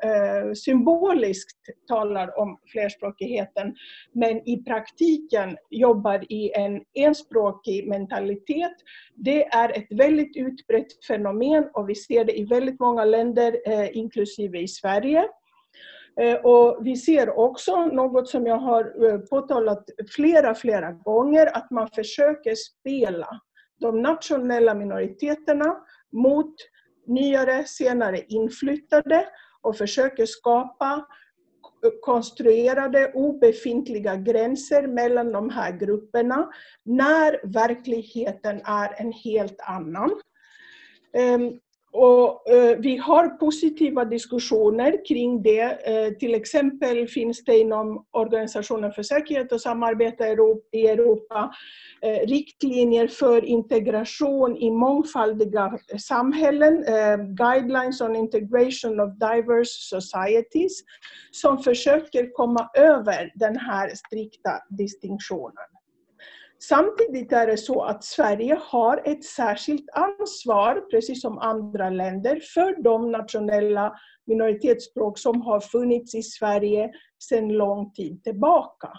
[0.55, 3.75] symboliskt talar om flerspråkigheten
[4.13, 8.73] men i praktiken jobbar i en enspråkig mentalitet.
[9.15, 13.57] Det är ett väldigt utbrett fenomen och vi ser det i väldigt många länder
[13.97, 15.25] inklusive i Sverige.
[16.43, 19.83] Och vi ser också något som jag har påtalat
[20.15, 23.41] flera, flera gånger, att man försöker spela
[23.79, 25.75] de nationella minoriteterna
[26.11, 26.55] mot
[27.07, 29.27] nyare, senare inflyttade
[29.61, 31.07] och försöker skapa
[32.01, 36.49] konstruerade obefintliga gränser mellan de här grupperna
[36.83, 40.11] när verkligheten är en helt annan.
[41.13, 41.59] Ehm,
[41.91, 45.61] och eh, vi har positiva diskussioner kring det.
[45.61, 50.23] Eh, till exempel finns det inom Organisationen för säkerhet och samarbete
[50.71, 51.51] i Europa
[52.01, 60.83] eh, riktlinjer för integration i mångfaldiga samhällen, eh, Guidelines on Integration of Diverse Societies,
[61.31, 65.76] som försöker komma över den här strikta distinktionen.
[66.59, 72.83] Samtidigt är det så att Sverige har ett särskilt ansvar, precis som andra länder, för
[72.83, 76.91] de nationella minoritetsspråk som har funnits i Sverige
[77.23, 78.89] sedan lång tid tillbaka.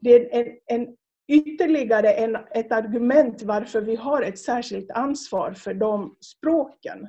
[0.00, 0.96] Det är en, en
[1.28, 7.08] ytterligare en, ett argument varför vi har ett särskilt ansvar för de språken.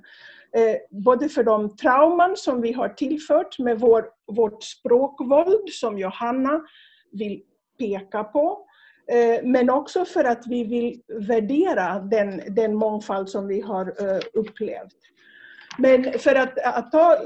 [0.57, 6.61] Eh, både för de trauman som vi har tillfört med vår, vårt språkvåld, som Johanna
[7.11, 7.41] vill
[7.79, 8.70] peka på, Eh,
[9.11, 14.19] Eh, men också för att vi vill värdera den, den mångfald som vi har eh,
[14.33, 14.97] upplevt.
[15.77, 17.19] Men för att, att ta eh,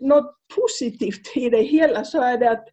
[0.00, 2.68] något positivt i det hela så är det att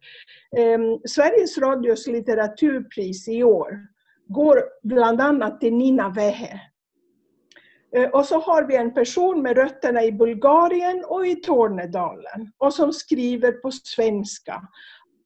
[0.56, 3.86] eh, Sveriges Radios litteraturpris i år
[4.26, 6.60] går bland annat till Nina Wehe.
[7.96, 12.74] Eh, och så har vi en person med rötterna i Bulgarien och i Tornedalen och
[12.74, 14.62] som skriver på svenska.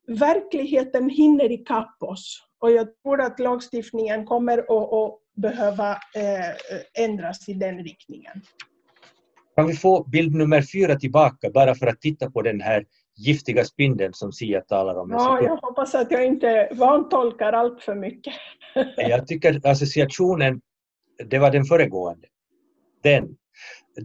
[0.06, 7.54] Verkligheten hinner ikapp oss och jag tror att lagstiftningen kommer att, behöva eh, ändras i
[7.54, 8.42] den riktningen.
[9.56, 12.84] Kan vi få bild nummer fyra tillbaka bara för att titta på den här
[13.16, 15.10] giftiga spindeln som Sia talar om?
[15.10, 18.34] Ja, jag hoppas att jag inte vantolkar allt för mycket.
[18.96, 20.60] jag tycker associationen,
[21.24, 22.26] det var den föregående.
[23.02, 23.36] Den.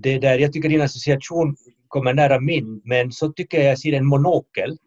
[0.01, 1.55] Det där, jag tycker din association
[1.87, 4.77] kommer nära min, men så tycker jag jag ser en monokel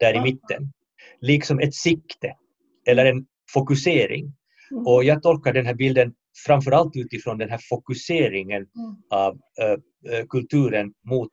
[0.00, 0.72] där i mitten.
[1.20, 2.36] Liksom ett sikte
[2.86, 4.32] eller en fokusering.
[4.70, 4.86] Mm.
[4.86, 6.14] Och jag tolkar den här bilden
[6.46, 8.96] framförallt utifrån den här fokuseringen mm.
[9.10, 11.30] av äh, kulturen mot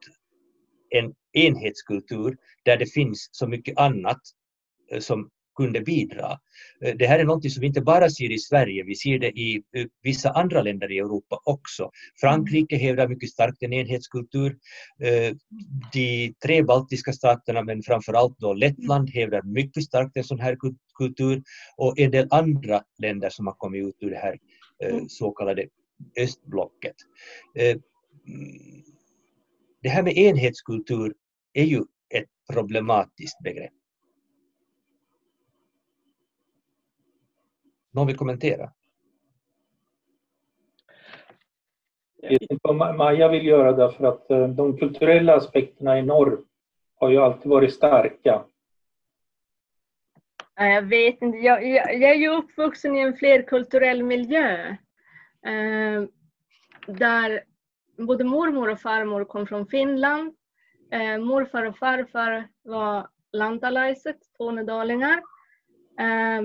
[0.90, 4.22] en enhetskultur där det finns så mycket annat
[4.92, 6.40] äh, som kunde bidra.
[6.80, 9.64] Det här är något som vi inte bara ser i Sverige, vi ser det i
[10.04, 11.92] vissa andra länder i Europa också.
[12.22, 14.58] Frankrike hävdar mycket starkt en enhetskultur.
[15.94, 20.58] De tre baltiska staterna, men framförallt då Lettland, hävdar mycket starkt en sån här
[20.98, 21.44] kultur
[21.78, 24.38] och en del andra länder som har kommit ut ur det här
[24.84, 25.10] mm.
[25.10, 25.68] så kallade
[26.20, 26.96] östblocket.
[29.82, 31.14] Det här med enhetskultur
[31.54, 31.80] är ju
[32.16, 33.74] ett problematiskt begrepp.
[37.94, 38.70] Någon vill kommentera?
[42.22, 46.40] Jag vet inte vad Maja vill göra därför att eh, de kulturella aspekterna i norr
[46.96, 48.44] har ju alltid varit starka.
[50.56, 54.68] Jag vet inte, jag, jag, jag är ju uppvuxen i en flerkulturell miljö.
[55.46, 56.04] Eh,
[56.88, 57.44] där
[57.98, 60.36] både mormor och farmor kom från Finland.
[60.92, 65.22] Eh, morfar och farfar var lantalaiset, tornedalingar.
[66.00, 66.42] Eh,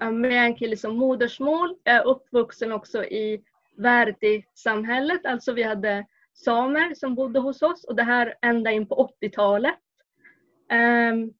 [0.00, 1.76] en kille som modersmål.
[1.84, 3.44] Jag är uppvuxen också i
[3.76, 9.12] Verdi-samhället, alltså vi hade samer som bodde hos oss och det här ända in på
[9.22, 9.78] 80-talet.
[10.72, 11.32] Um, ehm,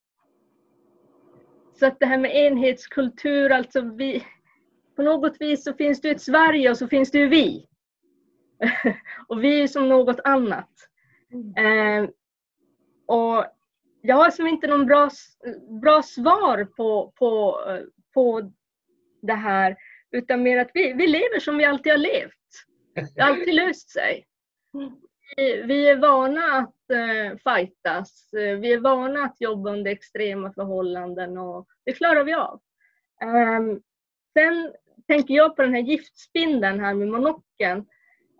[1.79, 4.25] så att det här med enhetskultur, alltså vi,
[4.97, 7.67] på något vis så finns det ett Sverige och så finns det ju vi.
[9.29, 10.71] och vi är som något annat.
[11.33, 12.11] Um,
[13.07, 13.45] och
[14.01, 15.11] jag har som inte någon bra,
[15.83, 17.61] bra svar på, på
[18.19, 18.53] på
[19.23, 19.77] det här
[20.11, 22.33] utan mer att vi, vi lever som vi alltid har levt.
[23.15, 24.27] Det har alltid löst sig.
[25.37, 28.29] Vi, vi är vana att eh, fightas.
[28.33, 32.61] Vi är vana att jobba under extrema förhållanden och det klarar vi av.
[33.25, 33.83] Um,
[34.33, 34.73] sen
[35.07, 37.87] tänker jag på den här giftspindeln här med monocken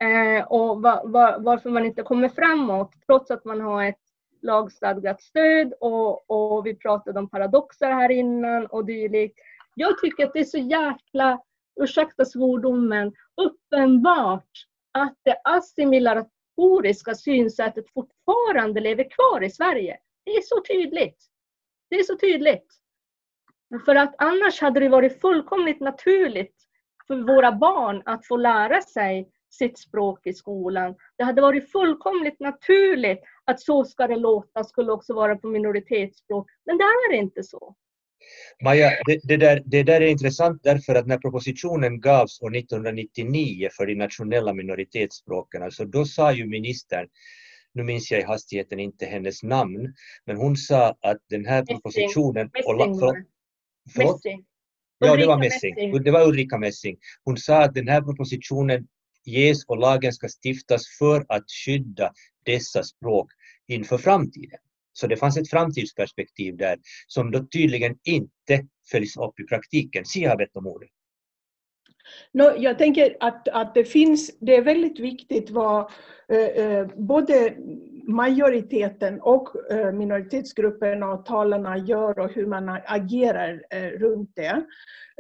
[0.03, 4.09] eh, och va, va, varför man inte kommer framåt trots att man har ett
[4.43, 9.39] lagstadgat stöd och, och vi pratade om paradoxer här innan och dylikt.
[9.81, 11.41] Jag tycker att det är så jäkla,
[11.81, 14.51] ursäkta svordomen, uppenbart
[14.93, 19.99] att det assimilatoriska synsättet fortfarande lever kvar i Sverige.
[20.25, 21.25] Det är så tydligt.
[21.91, 22.67] Det är så tydligt.
[23.85, 26.57] För att annars hade det varit fullkomligt naturligt
[27.07, 30.95] för våra barn att få lära sig sitt språk i skolan.
[31.17, 36.51] Det hade varit fullkomligt naturligt att så ska det låta, skulle också vara på minoritetsspråk.
[36.65, 37.77] Men det är inte så.
[38.65, 43.69] Maja, det, det, där, det där är intressant därför att när propositionen gavs år 1999
[43.77, 47.09] för de nationella minoritetsspråken, alltså då sa ju ministern,
[47.75, 49.95] nu minns jag i hastigheten inte hennes namn,
[50.27, 52.51] men hon sa att den här propositionen...
[52.55, 52.79] Messing.
[52.87, 53.25] Messing.
[53.97, 54.45] Messing.
[54.99, 55.75] Ja, det var Messing.
[55.75, 56.03] Messing.
[56.03, 56.97] Det var Ulrika Messing.
[57.25, 58.87] Hon sa att den här propositionen
[59.25, 62.13] ges och lagen ska stiftas för att skydda
[62.45, 63.31] dessa språk
[63.67, 64.59] inför framtiden.
[65.01, 70.05] Så det fanns ett framtidsperspektiv där som då tydligen inte följs upp i praktiken.
[70.05, 70.91] si har bett om ordet.
[72.33, 75.91] No, jag tänker att, att det finns, det är väldigt viktigt vad
[76.33, 77.55] eh, eh både
[78.09, 84.65] majoriteten och eh, minoritetsgrupperna och talarna gör och hur man agerar eh, runt det.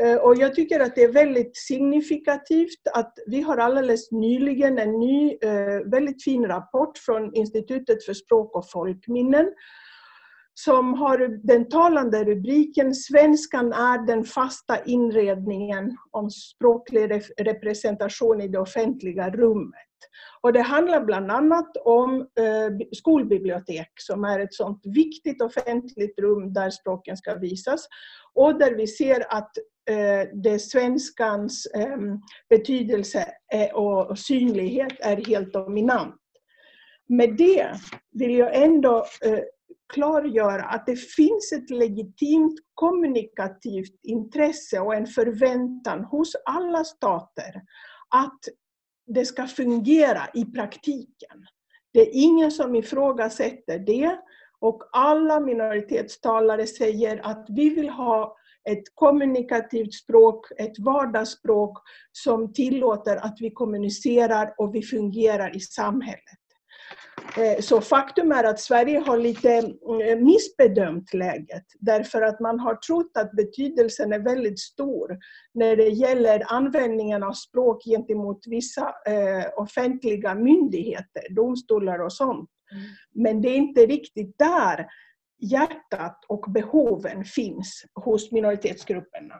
[0.03, 4.99] Eh, och jag tycker att det är väldigt signifikativt att vi har alldeles nyligen en
[4.99, 9.53] ny eh, väldigt fin rapport från Institutet för språk och folkminnen
[10.65, 18.59] som har den talande rubriken Svenskan är den fasta inredningen om språklig representation i det
[18.59, 19.75] offentliga rummet.
[20.41, 26.53] Och det handlar bland annat om eh, skolbibliotek som är ett sådant viktigt offentligt rum
[26.53, 27.89] där språken ska visas
[28.35, 29.51] och där vi ser att
[29.91, 32.19] eh, det svenskans ehm, eh,
[32.51, 33.29] betydelse
[33.75, 36.15] och synlighet är helt dominant.
[37.09, 37.71] Med det
[38.13, 39.41] vill jag ändå eh,
[39.89, 47.62] klargöra att det finns ett legitimt kommunikativt intresse och en förväntan hos alla stater
[48.09, 48.39] att
[49.07, 51.47] det ska fungera i praktiken.
[51.93, 54.18] Det är ingen som ifrågasätter det
[54.61, 58.36] och alla minoritetstalare säger att vi vill ha
[58.70, 61.78] ett kommunikativt språk, ett vardagsspråk
[62.12, 66.39] som tillåter att vi kommunicerar och vi fungerar i samhället.
[67.36, 72.74] Eh, så faktum är att Sverige har lite mm, missbedömt läget därför att man har
[72.74, 75.18] trott att betydelsen är väldigt stor
[75.55, 82.51] när det gäller användningen av språk gentemot vissa eh, offentliga myndigheter, domstolar och sånt.
[82.72, 82.84] Mm.
[83.14, 84.86] Men det är inte riktigt där
[85.41, 89.34] hjärtat och behoven finns hos minoritetsgrupperna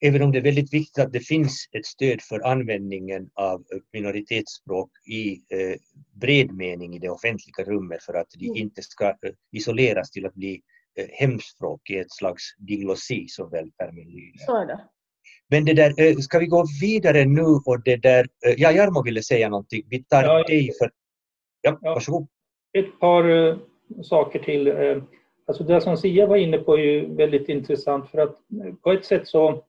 [0.00, 4.90] även om det är väldigt viktigt att det finns ett stöd för användningen av minoritetsspråk
[5.06, 5.76] i eh,
[6.20, 8.56] bred mening i det offentliga rummet för att de mm.
[8.56, 10.60] inte ska eh, isoleras till att bli
[10.98, 14.38] eh, hemspråk i ett slags diglossi som väl termen lyder.
[14.46, 14.80] Så är det.
[15.48, 19.02] Men det där, eh, ska vi gå vidare nu och det där, eh, ja Jarmo
[19.02, 20.90] ville säga någonting, vi tar ja, dig för...
[21.62, 22.28] Ja, ja, varsågod.
[22.78, 23.58] Ett par uh,
[24.02, 24.72] saker till.
[25.46, 28.36] Alltså det som Sia var inne på är ju väldigt intressant för att
[28.82, 29.64] på ett sätt så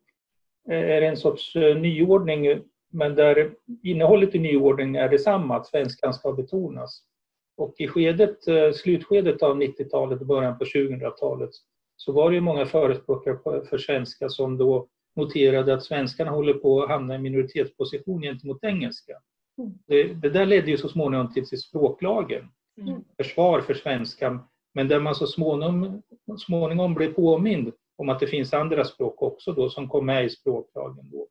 [0.69, 3.53] är en sorts eh, nyordning men där
[3.83, 7.03] innehållet i nyordningen är detsamma, att svenskan ska betonas.
[7.57, 11.49] Och i skedet, eh, slutskedet av 90-talet och början på 2000-talet
[11.95, 16.89] så var det många förespråkare för svenska som då noterade att svenskarna håller på att
[16.89, 19.13] hamna i minoritetsposition gentemot engelska.
[19.57, 19.73] Mm.
[19.87, 22.47] Det, det där ledde ju så småningom till språklagen,
[22.81, 23.03] mm.
[23.17, 24.39] försvar för svenskan,
[24.73, 26.01] men där man så småningom,
[26.37, 30.29] småningom blev påmind om att det finns andra språk också då som kom med i
[30.29, 31.09] språklagen.
[31.11, 31.27] Då.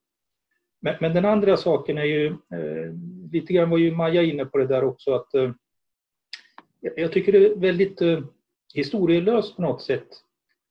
[0.80, 2.94] Men, men den andra saken är ju, eh,
[3.32, 5.50] lite grann var ju Maja inne på det där också, att eh,
[6.80, 8.20] jag tycker det är väldigt eh,
[8.74, 10.08] historielöst på något sätt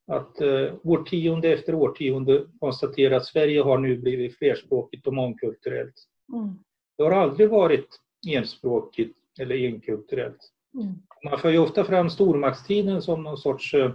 [0.08, 5.96] att eh, årtionde efter årtionde konstatera att Sverige har nu blivit flerspråkigt och mångkulturellt.
[6.34, 6.50] Mm.
[6.98, 7.88] Det har aldrig varit
[8.28, 10.52] enspråkigt eller enkulturellt.
[10.74, 10.94] Mm.
[11.24, 13.94] Man för ju ofta fram stormaktstiden som någon sorts eh,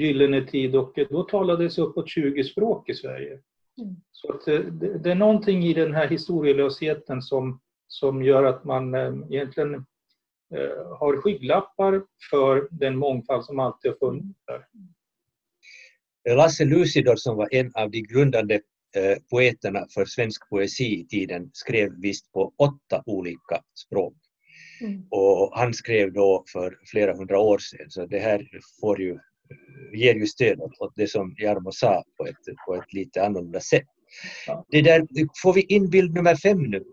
[0.00, 3.40] gyllene tid och då talades uppåt 20 språk i Sverige.
[3.80, 3.96] Mm.
[4.12, 8.64] Så att eh, det, det, är någonting i den här historielösheten som, som gör att
[8.64, 9.74] man eh, egentligen
[10.54, 14.66] eh, har skygglappar för den mångfald som alltid har funnits där.
[16.36, 18.60] Lasse Lucidor som var en av de grundande
[19.30, 24.14] poeterna för svensk poesi i tiden skrev visst på åtta olika språk.
[24.80, 25.06] Mm.
[25.10, 28.48] Och han skrev då för flera hundra år sedan så det här
[28.80, 29.18] får ju
[29.92, 33.86] ger ju stöd åt, det som Jarmo sa på ett, på ett lite annorlunda sätt.
[34.70, 35.06] Det där,
[35.42, 36.84] får vi in bild nummer fem nu?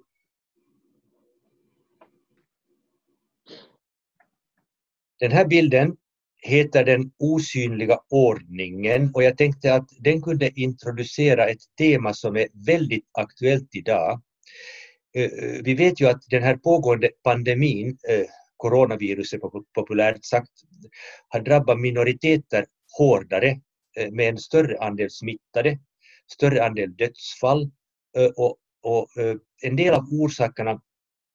[5.19, 5.95] Den här bilden
[6.41, 12.47] heter Den osynliga ordningen och jag tänkte att den kunde introducera ett tema som är
[12.65, 14.21] väldigt aktuellt idag.
[15.15, 15.29] Eh,
[15.63, 18.25] vi vet ju att den här pågående pandemin, eh,
[18.57, 19.41] coronaviruset
[19.75, 20.51] populärt sagt,
[21.27, 22.65] har drabbat minoriteter
[22.97, 23.59] hårdare
[23.97, 25.79] eh, med en större andel smittade,
[26.31, 27.71] större andel dödsfall
[28.17, 30.81] eh, och, och eh, en del av orsakerna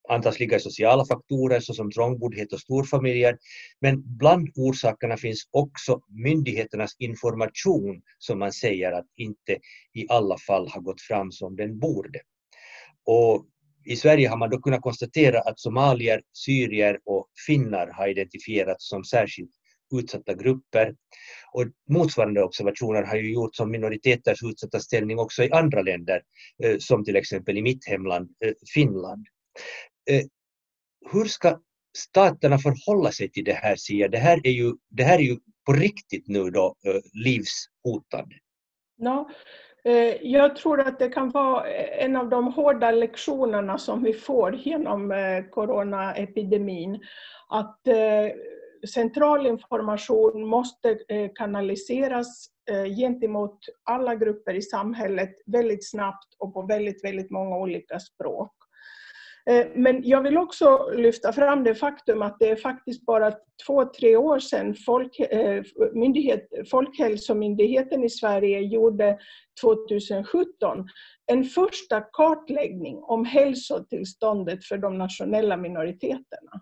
[0.09, 3.37] antas ligga i sociala faktorer såsom trångboddhet och storfamiljer.
[3.81, 9.57] Men bland orsakerna finns också myndigheternas information som man säger att inte
[9.93, 12.19] i alla fall har gått fram som den borde.
[13.05, 13.45] Och
[13.85, 19.03] i Sverige har man då kunnat konstatera att somalier, syrier och finnar har identifierats som
[19.03, 19.51] särskilt
[19.99, 20.95] utsatta grupper.
[21.51, 26.21] Och motsvarande observationer har ju gjorts om minoriteters utsatta ställning också i andra länder,
[26.63, 29.27] eh, som till exempel i mitt hemland eh, Finland.
[30.09, 30.23] Eh,
[31.11, 31.59] hur ska
[31.97, 34.07] staterna förhålla sig till det här, Sia?
[34.07, 36.75] Det här är ju, det här är ju på riktigt nu då
[37.13, 38.35] livshotande.
[38.97, 39.29] No,
[39.85, 44.13] Eh, jag tror att det kan vara eh, en av de hårda lektionerna som vi
[44.13, 46.99] får genom eh, coronaepidemin.
[47.49, 47.79] Att
[48.93, 50.97] central information måste
[51.35, 52.47] kanaliseras
[52.99, 58.62] gentemot alla grupper i samhället väldigt snabbt och på väldigt, väldigt många olika språk.
[59.49, 63.33] Eh, men jag vill också lyfta fram det faktum att det är faktiskt bara
[63.67, 65.63] två, tre år sedan Folk, eh,
[65.93, 69.17] myndighet, Folkhälsomyndigheten i Sverige gjorde
[69.61, 70.87] 2017
[71.31, 76.61] en första kartläggning om hälsotillståndet för de nationella minoriteterna.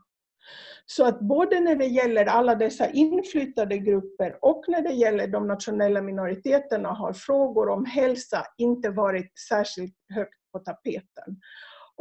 [0.86, 5.47] Så att både när det gäller alla dessa inflyttade grupper och när det gäller de
[5.47, 11.39] nationella minoriteterna har frågor om hälsa inte varit särskilt högt på tapeten.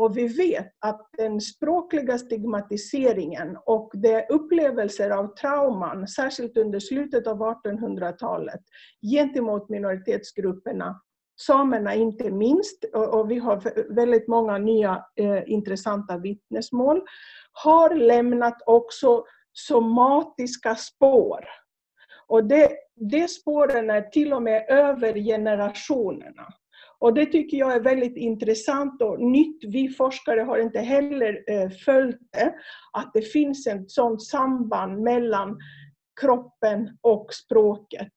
[0.00, 7.26] Och vi vet att den språkliga stigmatiseringen och de upplevelser av trauman, särskilt under slutet
[7.26, 8.60] av 1800-talet,
[9.12, 11.00] gentemot minoritetsgrupperna,
[11.40, 17.02] samerna inte minst, och vi har väldigt många nya eh, intressanta vittnesmål,
[17.52, 21.44] har lämnat också somatiska spår.
[22.26, 26.46] Och det, de spåren är till och med över generationerna.
[27.00, 29.64] Och det tycker jag är väldigt intressant och nytt.
[29.64, 32.54] Vi forskare har inte heller eh, följt det,
[32.92, 35.58] att det finns ett sådant samband mellan
[36.20, 38.12] kroppen och språket.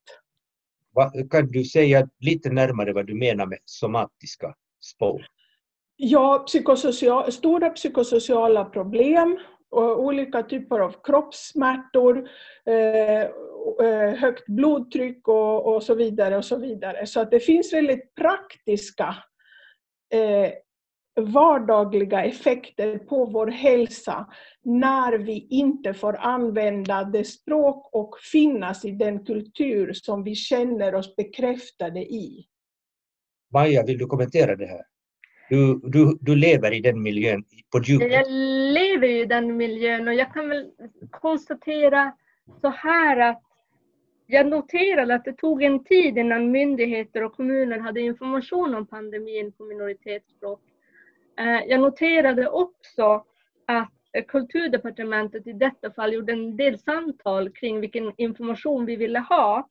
[1.31, 5.25] Kan du säga lite närmare vad du menar med somatiska spår?
[5.95, 9.39] Ja, psykosocial, stora psykosociala problem
[9.73, 12.29] och olika typer av kroppssmärtor,
[12.65, 13.21] eh,
[13.87, 16.37] eh, högt blodtryck och, och så vidare.
[16.37, 17.05] och Så vidare.
[17.05, 19.15] Så att det finns väldigt praktiska
[20.13, 20.51] eh,
[21.15, 24.27] vardagliga effekter på vår hälsa
[24.63, 30.95] när vi inte får använda det språk och finnas i den kultur som vi känner
[30.95, 32.45] oss bekräftade i.
[33.53, 34.81] Maja, vill du kommentera det här?
[35.53, 38.11] Du, du, du lever i den miljön på djupet.
[38.11, 38.31] Jag
[38.73, 40.71] lever i den miljön och jag kan väl
[41.11, 42.13] konstatera
[42.61, 43.43] så här att
[44.27, 49.51] jag noterade att det tog en tid innan myndigheter och kommuner hade information om pandemin
[49.51, 50.61] på minoritetsspråk.
[51.39, 53.23] Eh, jag noterade också
[53.67, 59.69] att Kulturdepartementet i detta fall gjorde en del samtal kring vilken information vi ville ha.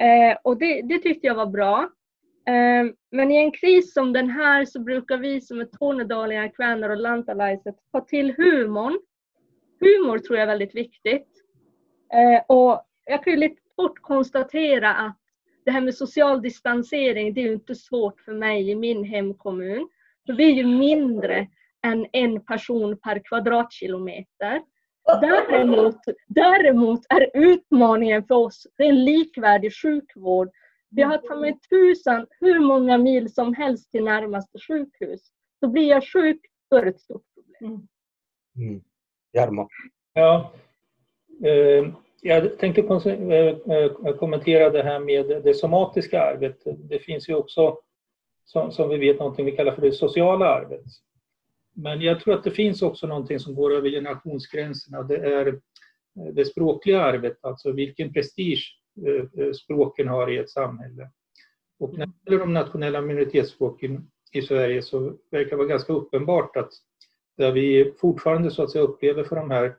[0.00, 1.90] Eh, och det, det tyckte jag var bra.
[2.46, 6.90] Ehm, men i en kris som den här så brukar vi som är tornedalingar, kväner
[6.90, 8.98] och lantalaiset ta till humorn.
[9.80, 11.28] Humor tror jag är väldigt viktigt.
[12.14, 15.18] Ehm, och jag kan ju lite kort konstatera att
[15.64, 19.88] det här med social distansering, det är ju inte svårt för mig i min hemkommun.
[20.26, 21.48] För vi är ju mindre
[21.86, 24.62] än en person per kvadratkilometer.
[25.20, 30.48] Däremot, däremot är utmaningen för oss, det är en likvärdig sjukvård.
[30.94, 35.20] Vi har tagit tusan, hur många mil som helst till närmaste sjukhus.
[35.60, 36.40] Så blir jag sjuk,
[36.70, 37.88] då är det ett stort problem.
[38.56, 38.80] Mm.
[39.32, 39.68] Jarmo?
[40.12, 40.52] Ja,
[41.44, 41.92] eh,
[42.22, 46.62] jag tänkte eh, eh, kommentera det här med det somatiska arvet.
[46.64, 47.78] Det finns ju också,
[48.70, 50.84] som vi vet, någonting vi kallar för det sociala arvet.
[51.76, 55.02] Men jag tror att det finns också någonting som går över generationsgränserna.
[55.02, 55.60] Det är
[56.32, 61.10] det språkliga arvet, alltså vilken prestige Eh, eh, språken har i ett samhälle.
[61.78, 66.56] Och när det gäller de nationella minoritetsspråken i Sverige så verkar det vara ganska uppenbart
[66.56, 66.70] att
[67.36, 69.76] där vi fortfarande så att säga upplever för de här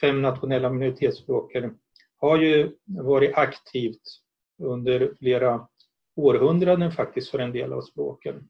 [0.00, 1.78] fem nationella minoritetsspråken
[2.16, 4.02] har ju varit aktivt
[4.62, 5.68] under flera
[6.16, 8.48] århundraden faktiskt för en del av språken.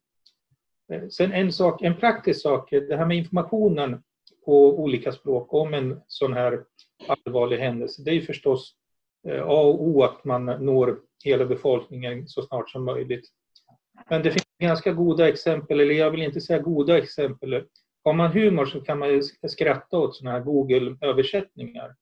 [0.92, 4.02] Eh, sen en, sak, en praktisk sak, det här med informationen
[4.44, 6.64] på olika språk om en sån här
[7.06, 8.74] allvarlig händelse, det är ju förstås
[9.26, 13.28] Eh, A och O att man når hela befolkningen så snart som möjligt.
[14.10, 17.64] Men det finns ganska goda exempel, eller jag vill inte säga goda exempel.
[18.04, 21.94] Har man humor så kan man ju skratta åt sådana här Google-översättningar.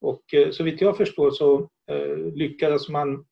[0.00, 3.26] Och eh, så vitt jag förstår så eh, lyckades man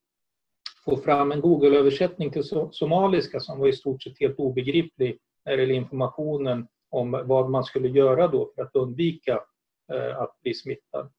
[0.85, 5.61] få fram en Google-översättning till somaliska som var i stort sett helt obegriplig när det
[5.63, 9.39] gäller informationen om vad man skulle göra då för att undvika
[10.17, 11.11] att bli smittad.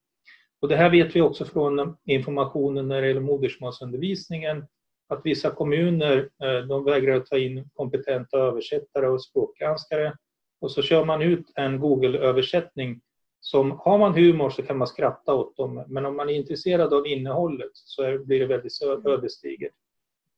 [0.60, 4.66] Och det här vet vi också från informationen när det gäller modersmålsundervisningen
[5.08, 10.16] att vissa kommuner eh, de vägrar ta in kompetenta översättare och språkgranskare
[10.60, 13.00] och så kör man ut en Google-översättning
[13.40, 16.94] som har man humor så kan man skratta åt dem, men om man är intresserad
[16.94, 19.72] av innehållet så blir det väldigt ödesdigert.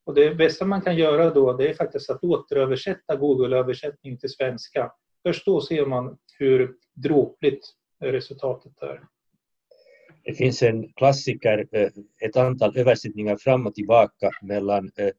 [0.04, 4.92] Och det bästa man kan göra då det är faktiskt att återöversätta Google-översättning till svenska.
[5.22, 7.66] Först då ser man hur dråpligt
[8.00, 9.02] resultatet är.
[10.24, 11.88] Det finns en klassiker, eh,
[12.24, 15.10] ett antal översättningar fram och tillbaka mellan eh,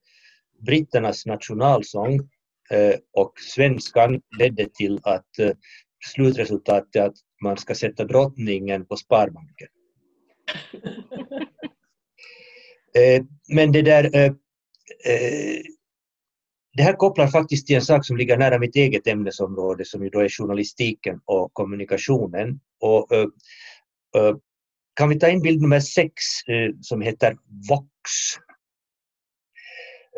[0.59, 2.13] britternas nationalsång
[2.71, 5.29] eh, och svenskan ledde till att
[6.13, 9.67] slutresultatet är att man ska sätta drottningen på Sparbanken.
[13.49, 14.35] Men det där
[16.73, 20.09] det här kopplar faktiskt till en sak som ligger nära mitt eget ämnesområde som ju
[20.09, 22.59] då är journalistiken och kommunikationen.
[22.79, 23.07] Och,
[24.93, 26.13] kan vi ta in bild nummer sex
[26.47, 27.37] eh, som heter
[27.69, 27.89] Vox?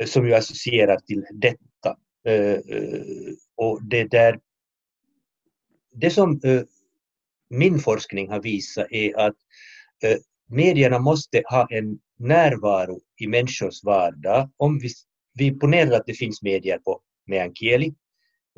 [0.01, 1.97] Eh, som ju associerar till detta.
[2.27, 2.59] Eh,
[3.55, 4.39] och det där
[5.95, 6.41] det som
[7.49, 9.35] min forskning har visat är att
[10.49, 14.49] medierna måste ha en närvaro i människors vardag.
[14.57, 14.89] Om vi,
[15.33, 17.93] vi ponerar att det finns medier på meänkieli,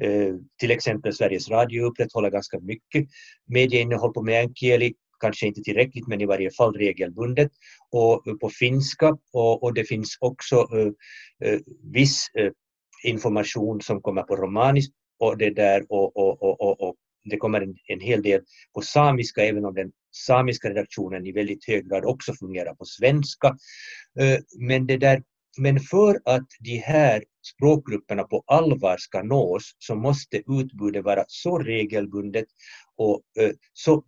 [0.01, 3.07] eh, till exempel Sveriges Radio upprätthåller ganska mycket
[3.45, 4.93] medieinnehåll på meänkieli,
[5.26, 7.51] kanske inte tillräckligt men i varje fall regelbundet
[7.91, 10.91] och eh, på finska och, och det finns också uh,
[11.45, 11.59] uh,
[11.93, 12.51] viss uh,
[13.03, 16.95] information som kommer på romanisk och det där och, och, och, och,
[17.30, 18.41] det kommer en, en hel del
[18.73, 19.91] på samiska, även om den
[20.28, 23.57] samiska redaktionen i väldigt hög grad också fungerar på svenska.
[24.59, 25.23] Men, det där,
[25.57, 27.23] men för att de här
[27.53, 32.45] språkgrupperna på allvar ska nås så måste utbudet vara så regelbundet
[32.97, 33.21] och
[33.73, 34.03] så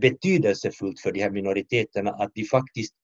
[0.00, 2.94] betydelsefullt för de här minoriteterna att de faktiskt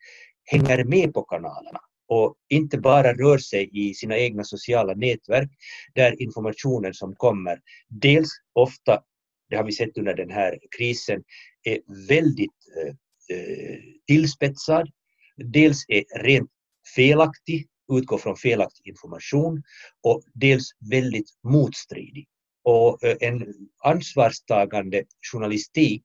[0.45, 5.51] hänger med på kanalerna och inte bara rör sig i sina egna sociala nätverk
[5.95, 9.03] där informationen som kommer dels ofta
[9.53, 11.23] det har vi sett under den här krisen,
[11.63, 12.95] är väldigt eh,
[13.37, 14.91] eh tillspetsad.
[15.37, 16.51] Dels är rent
[16.97, 19.63] felaktig, utgår från felaktig information
[20.03, 22.27] och dels väldigt motstridig.
[22.65, 23.55] Och eh, en
[23.85, 26.05] ansvarstagande journalistik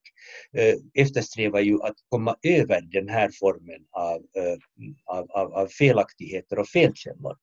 [0.53, 4.57] eh, eftersträvar ju att komma över den här formen av, eh,
[5.05, 7.35] av, av, av felaktigheter och felkällor.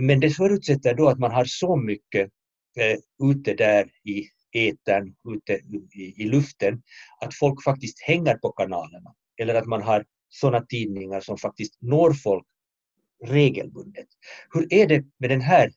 [0.00, 2.30] Men det förutsätter då att man har så mycket
[3.30, 5.60] ute där i etern, ute
[5.94, 6.82] i luften,
[7.20, 9.14] att folk faktiskt hänger på kanalerna.
[9.40, 12.46] Eller att man har sådana tidningar som faktiskt når folk
[13.24, 14.06] regelbundet.
[14.54, 15.72] Hur är det med den här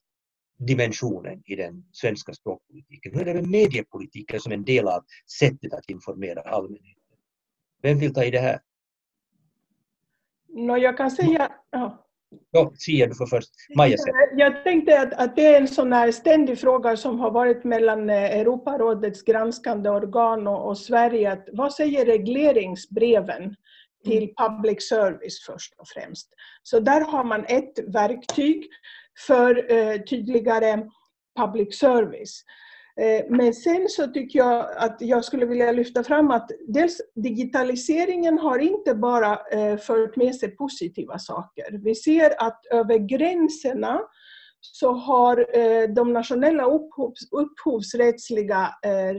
[0.58, 3.14] dimensionen i den svenska språkpolitiken?
[3.14, 5.04] Hur är det med mediepolitiken som en del av
[5.40, 7.02] sättet att informera allmänheten?
[7.82, 8.60] Vem vill ta i det här?
[10.48, 11.52] No, jag kan säga...
[11.72, 12.02] Ja.
[12.52, 13.50] Ja, Sia, du får först.
[13.78, 14.14] Maja sen.
[14.38, 18.10] Jag tänkte att, att det är en sån här ständig fråga som har varit mellan
[18.10, 21.32] eh, Europarådets granskande organ och, och Sverige.
[21.32, 23.56] Att, vad säger regleringsbreven
[24.04, 24.36] till mm.
[24.36, 26.30] public service först och främst?
[26.64, 28.68] Så där har man ett verktyg
[29.28, 30.90] för eh, tydligare
[31.40, 32.44] public service.
[33.02, 38.38] Eh, men sen så tycker jag att jag skulle vilja lyfta fram att dels digitaliseringen
[38.40, 41.80] har inte bara eh, fört med sig positiva saker.
[41.84, 44.02] Vi ser att över gränserna
[44.62, 48.70] så har eh, de nationella upphovs, upphovsrättsliga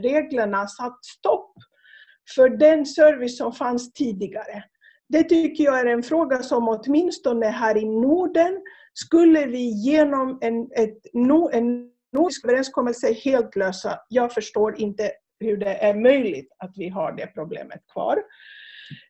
[0.01, 1.53] reglerna satt stopp
[2.35, 4.63] för den service som fanns tidigare.
[5.09, 8.61] Det tycker jag är en fråga som åtminstone här i Norden
[8.99, 10.97] skulle vi genom en, ett,
[11.53, 13.99] en nordisk överenskommelse helt lösa.
[14.09, 18.17] Jag förstår inte hur det är möjligt att vi har det problemet kvar.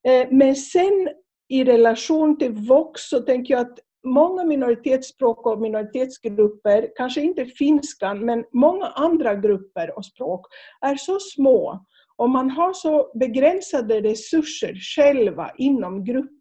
[0.08, 1.10] Eh, men sen
[1.50, 8.26] i relation till Vox så tänker jag att många minoritetsspråk och minoritetsgrupper, kanske inte finskan,
[8.26, 10.46] men många andra grupper och språk
[10.82, 11.86] är så små
[12.16, 16.38] och man har så begränsade resurser själva inom gruppen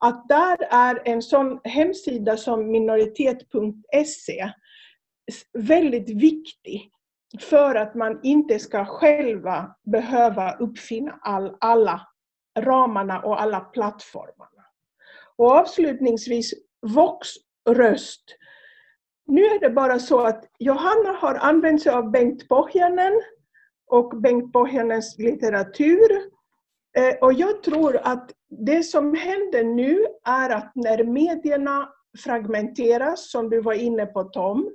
[0.00, 4.50] att där är en sån hemsida som minoritet.se
[5.52, 6.90] väldigt viktig
[7.40, 12.08] för att man inte ska själva behöva uppfinna all, alla
[12.58, 14.64] ramarna och alla plattformarna.
[15.36, 16.54] Och avslutningsvis,
[16.86, 17.28] Vox
[17.68, 18.24] röst.
[19.26, 23.22] Nu är det bara så att Johanna har använt sig av Bengt Pohjanen
[23.86, 26.35] och Bengt Pohjanens litteratur.
[26.96, 31.88] Eh, och jag tror att det som händer nu är att när medierna
[32.24, 34.72] fragmenteras, som du var inne på Tom,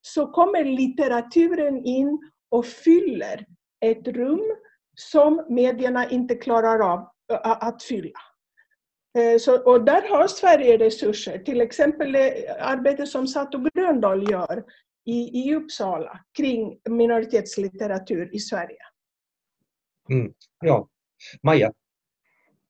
[0.00, 3.46] så kommer litteraturen in och fyller
[3.80, 4.56] ett rum
[4.94, 7.08] som medierna inte klarar av
[7.42, 8.20] att fylla.
[9.18, 14.64] Eh, så, och där har Sverige resurser, till exempel det arbete som Sato Gröndahl gör
[15.06, 18.78] i, i Uppsala kring minoritetslitteratur i Sverige.
[20.10, 20.88] Mm, ja,
[21.42, 21.72] Maja?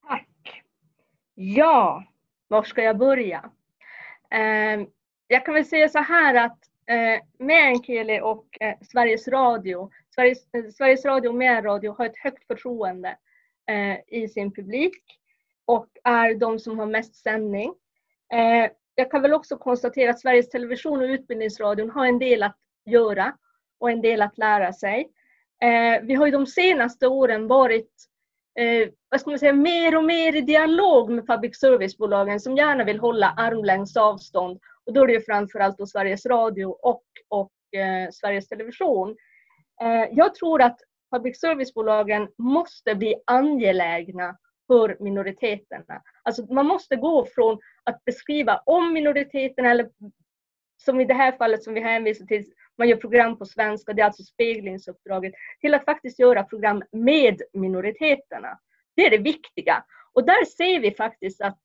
[0.08, 0.62] Tack.
[1.34, 2.04] Ja,
[2.48, 3.50] var ska jag börja?
[4.30, 4.86] Eh,
[5.26, 10.70] jag kan väl säga så här att eh, Meänkieli och eh, Sveriges Radio, Sveriges, eh,
[10.70, 13.16] Sveriges Radio och Meänradio har ett högt förtroende
[13.66, 15.02] eh, i sin publik
[15.64, 17.74] och är de som har mest sändning.
[18.32, 22.58] Eh, jag kan väl också konstatera att Sveriges Television och Utbildningsradion har en del att
[22.84, 23.36] göra
[23.78, 25.10] och en del att lära sig.
[25.62, 28.06] Eh, vi har ju de senaste åren varit
[28.58, 32.84] eh, vad ska man säga, mer och mer i dialog med public service-bolagen som gärna
[32.84, 34.60] vill hålla armlängds avstånd.
[34.86, 39.16] Och då är det ju framförallt då Sveriges Radio och, och eh, Sveriges Television.
[39.82, 40.78] Eh, jag tror att
[41.14, 44.36] public service-bolagen måste bli angelägna
[44.66, 46.02] för minoriteterna.
[46.22, 49.90] Alltså man måste gå från att beskriva om minoriteterna, eller
[50.84, 52.44] som i det här fallet som vi hänvisar till,
[52.80, 57.42] man gör program på svenska, det är alltså speglingsuppdraget, till att faktiskt göra program med
[57.52, 58.58] minoriteterna.
[58.96, 59.84] Det är det viktiga.
[60.12, 61.58] Och där ser vi faktiskt att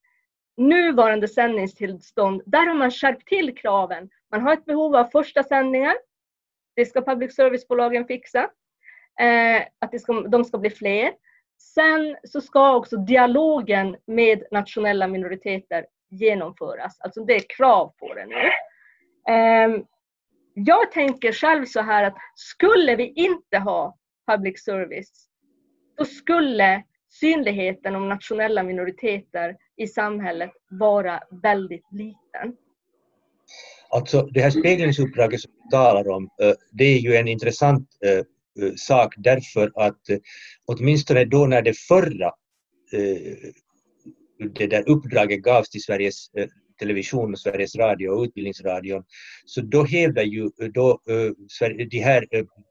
[0.57, 4.09] nuvarande sändningstillstånd, där har man skärpt till kraven.
[4.31, 5.95] Man har ett behov av första sändningar.
[6.75, 8.49] Det ska public service-bolagen fixa.
[9.19, 11.13] Eh, att det ska, de ska bli fler.
[11.57, 16.99] Sen så ska också dialogen med nationella minoriteter genomföras.
[16.99, 18.49] Alltså det är krav på det nu.
[19.33, 19.85] Eh,
[20.55, 23.97] jag tänker själv så här att skulle vi inte ha
[24.31, 25.27] public service,
[25.97, 32.55] då skulle synligheten om nationella minoriteter i samhället vara väldigt liten.
[33.89, 38.11] Alltså det här speglingsuppdraget som du talar om, eh, det är ju en intressant eh,
[38.65, 40.01] eh, sak därför att
[40.65, 42.31] åtminstone då när det förra
[44.55, 46.29] det där uppdraget gavs till Sveriges
[46.79, 49.03] Television, Sveriges Radio och Utbildningsradion,
[49.45, 50.99] så då hävdade ju då,
[51.89, 52.25] de här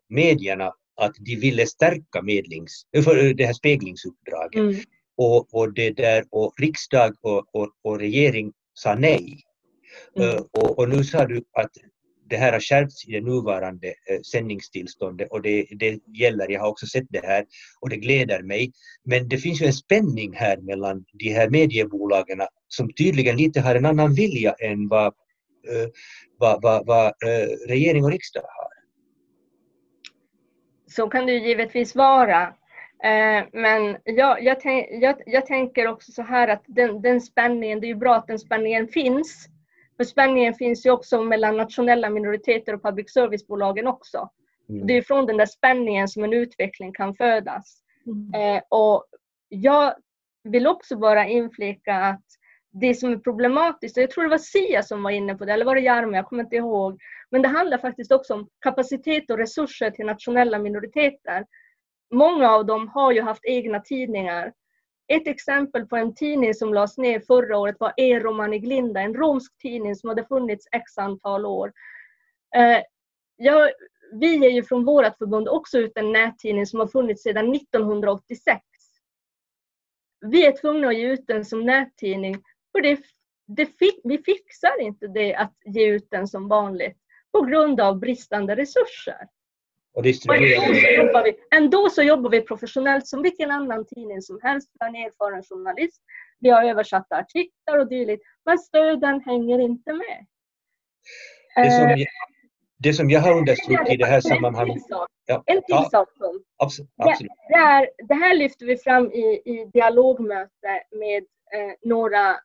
[0.09, 4.61] medierna att de ville stärka medlings, för det här speglingsuppdraget.
[4.61, 4.75] Mm.
[5.17, 9.41] Och, och, det där, och riksdag och, och, och regering sa nej.
[10.17, 10.37] Mm.
[10.53, 11.71] Och, och, nu sa du att
[12.35, 16.69] det här har skärpts i det nuvarande eh, sändningstillståndet och det, det gäller, jag har
[16.69, 17.45] också sett det här
[17.81, 18.73] och det gläder mig.
[19.05, 23.75] Men det finns ju en spänning här mellan de här mediebolagen som tydligen lite har
[23.75, 25.89] en annan vilja än vad, eh,
[26.39, 28.75] vad, vad, vad eh, regering och riksdag har.
[30.87, 32.43] Så kan det ju givetvis vara.
[33.05, 34.57] Eh, men jag, jag,
[34.91, 38.27] jag, jag tänker också så här att den, den spänningen, det är ju bra att
[38.27, 39.49] den spänningen finns.
[39.97, 44.31] För spänningen finns ju också mellan nationella minoriteter och public service-bolagen också.
[44.69, 44.87] Mm.
[44.87, 47.83] Det är från den där spänningen som en utveckling kan födas.
[48.07, 48.57] Mm.
[48.57, 49.05] Eh, och
[49.49, 49.95] jag
[50.45, 52.25] vill också bara inflika att
[52.73, 55.53] det som är problematiskt, och jag tror det var Sia som var inne på det,
[55.53, 57.01] eller var det Jarmo, jag kommer inte ihåg.
[57.31, 61.47] Men det handlar faktiskt också om kapacitet och resurser till nationella minoriteter.
[62.11, 64.53] Många av dem har ju haft egna tidningar
[65.09, 69.15] ett exempel på en tidning som lades ner förra året var E-Roman i Glinda, en
[69.15, 71.73] romsk tidning som hade funnits x antal år.
[72.57, 72.83] Eh,
[73.37, 73.71] ja,
[74.13, 78.63] vi är ju från vårt förbund också ut en nättidning som har funnits sedan 1986.
[80.21, 82.43] Vi är tvungna att ge ut den som nättidning
[82.73, 83.01] för det,
[83.47, 83.71] det
[84.05, 86.99] vi fixar inte det att ge ut den som vanligt
[87.33, 89.29] på grund av bristande resurser.
[89.95, 90.61] Och distribuera.
[90.61, 94.71] Så jobbar vi, ändå så jobbar vi professionellt som vilken annan tidning som helst.
[94.73, 96.03] Vi har en erfaren journalist.
[96.41, 98.23] Vi har översatta artiklar och dylikt.
[98.45, 100.27] Men stöden hänger inte med.
[101.57, 102.07] Det som, jag,
[102.79, 104.83] det som jag har understrukit i det här sammanhanget...
[105.27, 106.43] Ja, en till sak Tom.
[106.57, 106.91] Absolut.
[106.97, 107.33] absolut.
[107.49, 111.25] Det, det, är, det här lyfter vi fram i, i dialogmöte med
[111.55, 112.37] eh, några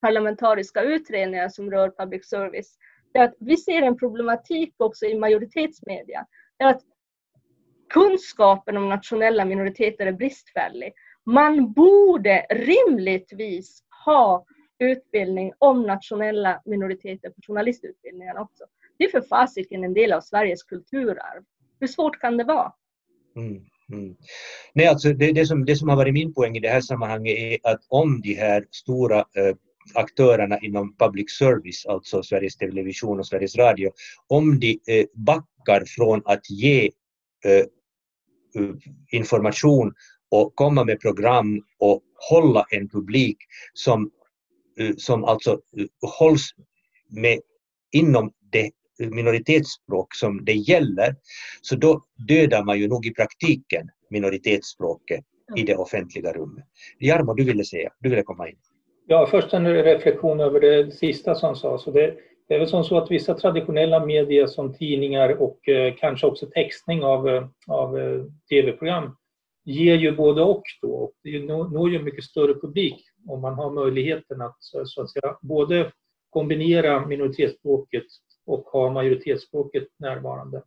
[0.00, 2.76] parlamentariska utredningar som rör public service.
[3.12, 6.26] Det att vi ser en problematik också i majoritetsmedia
[6.60, 6.82] är att
[7.88, 10.92] kunskapen om nationella minoriteter är bristfällig.
[11.26, 14.44] Man borde rimligtvis ha
[14.78, 18.64] utbildning om nationella minoriteter på journalistutbildningen också.
[18.98, 21.42] Det är för fasiken en del av Sveriges kulturarv.
[21.80, 22.72] Hur svårt kan det vara?
[23.36, 24.16] Mm, mm.
[24.74, 27.38] Nej, alltså det, det, som, det som har varit min poäng i det här sammanhanget
[27.38, 29.56] är att om de här stora eh,
[29.94, 33.90] aktörerna inom public service, alltså Sveriges Television och Sveriges Radio,
[34.26, 36.90] om de eh, backar från att ge
[37.44, 37.64] eh,
[39.12, 39.92] information
[40.30, 43.36] och komma med program och hålla en publik
[43.74, 44.10] som,
[44.78, 45.86] eh, som alltså eh,
[46.18, 46.50] hålls
[47.08, 47.40] med,
[47.92, 51.16] inom det minoritetsspråk som det gäller,
[51.60, 55.24] så då dödar man ju nog i praktiken minoritetsspråket
[55.56, 56.64] i det offentliga rummet.
[57.00, 58.56] Jarmo, du ville säga, du ville komma in.
[59.12, 61.84] Ja, först en reflektion över det sista som sades.
[61.84, 62.16] Det,
[62.48, 66.46] det är väl som så att vissa traditionella medier som tidningar och eh, kanske också
[66.46, 69.16] textning av, eh, av eh, tv-program
[69.64, 70.92] ger ju både och då.
[70.92, 75.10] Och det når ju en mycket större publik om man har möjligheten att, så att
[75.10, 75.92] säga, både
[76.30, 78.06] kombinera minoritetsspråket
[78.46, 80.62] och ha majoritetsspråket närvarande.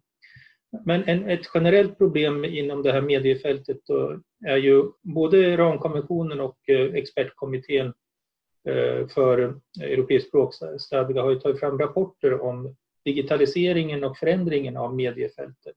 [0.86, 3.82] Men en, ett generellt problem inom det här mediefältet
[4.48, 7.94] är ju både ramkonventionen och eh, expertkommittén
[8.66, 15.76] Eh, för europeisk språkstadga har ju tagit fram rapporter om digitaliseringen och förändringen av mediefältet.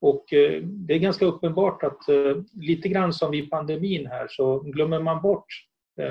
[0.00, 4.58] Och eh, det är ganska uppenbart att eh, lite grann som vid pandemin här så
[4.58, 5.46] glömmer man bort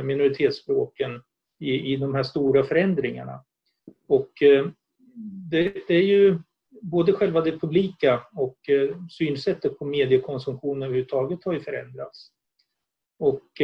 [0.04, 1.22] minoritetsspråken
[1.60, 3.44] i, i de här stora förändringarna.
[4.08, 4.32] Och
[5.52, 6.40] det, det är ju
[6.82, 8.58] både själva det publika och
[9.10, 12.32] synsättet på mediekonsumtion överhuvudtaget har ju förändrats.
[13.20, 13.62] Och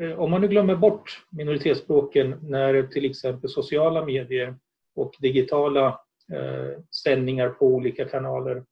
[0.00, 4.56] Eh, om man nu glömmer bort minoritetsspråken när till exempel sociala medier
[4.94, 5.86] och digitala
[6.32, 8.64] eh, sändningar på olika kanaler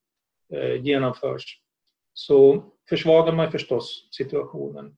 [0.52, 1.60] eh, genomförs
[2.12, 4.96] så försvagar man förstås situationen.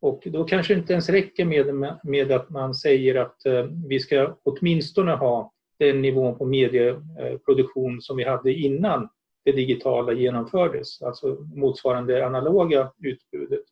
[0.00, 4.00] Och då kanske det inte ens räcker med, med att man säger att eh, vi
[4.00, 9.08] ska åtminstone ha den nivån på medieproduktion som vi hade innan
[9.44, 13.64] det digitala genomfördes, alltså motsvarande analoga utbudet.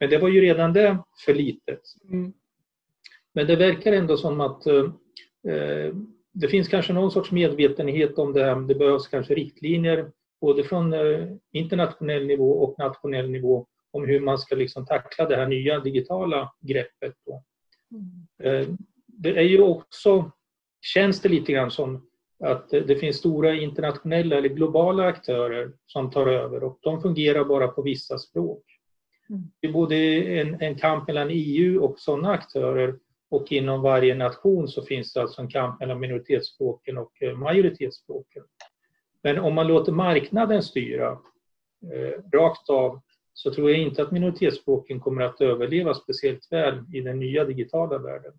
[0.00, 1.80] Men det var ju redan det för litet.
[2.10, 2.32] Mm.
[3.34, 4.84] Men det verkar ändå som att eh,
[5.48, 5.94] eh,
[6.32, 8.56] det finns kanske någon sorts medvetenhet om det här.
[8.56, 14.38] Det behövs kanske riktlinjer både från eh, internationell nivå och nationell nivå om hur man
[14.38, 17.14] ska liksom tackla det här nya digitala greppet.
[17.90, 18.26] Mm.
[18.42, 18.68] Eh,
[19.06, 20.30] det är ju också,
[20.80, 22.06] känns det lite grann som
[22.44, 27.68] att det finns stora internationella eller globala aktörer som tar över och de fungerar bara
[27.68, 28.62] på vissa språk.
[29.60, 29.96] Det är både
[30.40, 32.98] en, en kamp mellan EU och sådana aktörer
[33.30, 38.42] och inom varje nation så finns det alltså en kamp mellan minoritetsspråken och eh, majoritetsspråken.
[39.22, 41.10] Men om man låter marknaden styra
[41.92, 43.02] eh, rakt av
[43.32, 47.98] så tror jag inte att minoritetsspråken kommer att överleva speciellt väl i den nya digitala
[47.98, 48.32] världen.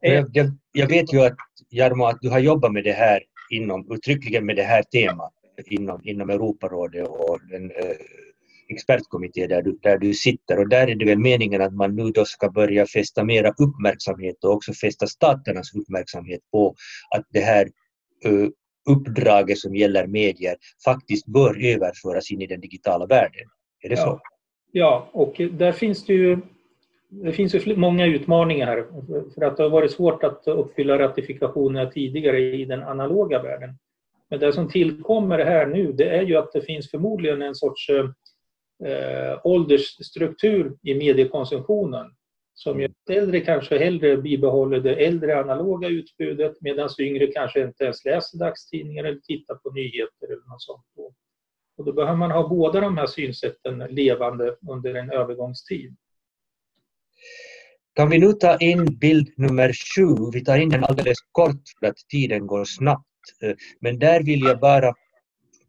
[0.00, 1.36] Jag, jag, jag vet ju att
[1.70, 5.32] Jarmo, att du har jobbat med det här inom, uttryckligen med det här temat
[5.66, 7.96] inom, inom Europarådet och den eh,
[8.72, 12.10] expertkommitté där du, där du sitter och där är det väl meningen att man nu
[12.10, 16.74] då ska börja fästa mera uppmärksamhet och också fästa staternas uppmärksamhet på
[17.16, 17.68] att det här
[18.26, 18.48] uh,
[18.90, 23.46] uppdraget som gäller medier faktiskt bör överföras in i den digitala världen.
[23.82, 24.02] Är det ja.
[24.02, 24.20] så?
[24.72, 26.38] Ja, och där finns det ju
[27.12, 28.84] det finns ju många utmaningar här
[29.34, 33.78] för att det har varit svårt att uppfylla ratifikationerna tidigare i den analoga världen.
[34.30, 37.90] Men det som tillkommer här nu det är ju att det finns förmodligen en sorts
[38.86, 42.06] eh, åldersstruktur i mediekonsumtionen
[42.54, 47.84] som gör att äldre kanske hellre bibehåller det äldre analoga utbudet medan yngre kanske inte
[47.84, 50.84] ens läser dagstidningar eller tittar på nyheter eller något sånt.
[51.76, 55.96] Och då behöver man ha båda de här synsätten levande under en övergångstid.
[57.94, 60.30] Kan vi nu ta in bild nummer sju?
[60.32, 63.06] Vi tar in den alldeles kort för att tiden går snabbt.
[63.42, 64.94] Eh, men där vill jag bara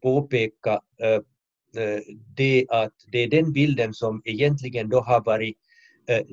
[0.02, 1.22] påpeka Eh,
[1.78, 2.00] Eh,
[2.36, 5.58] det att det är den bilden som egentligen då har varit,
[6.10, 6.24] eh, eh,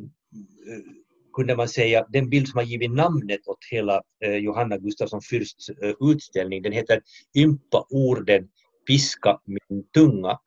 [1.32, 4.03] kunde man säga, den bild som har givit namnet åt hela
[4.41, 5.70] Johanna Gustafsson Fürsts
[6.01, 6.62] utställning.
[6.62, 7.01] Den heter
[7.36, 8.49] Ympa orden,
[8.86, 10.38] piska min tunga.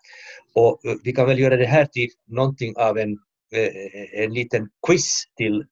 [0.53, 3.17] Och vi kan väl göra det här till någonting av en,
[4.13, 5.65] en liten quiz till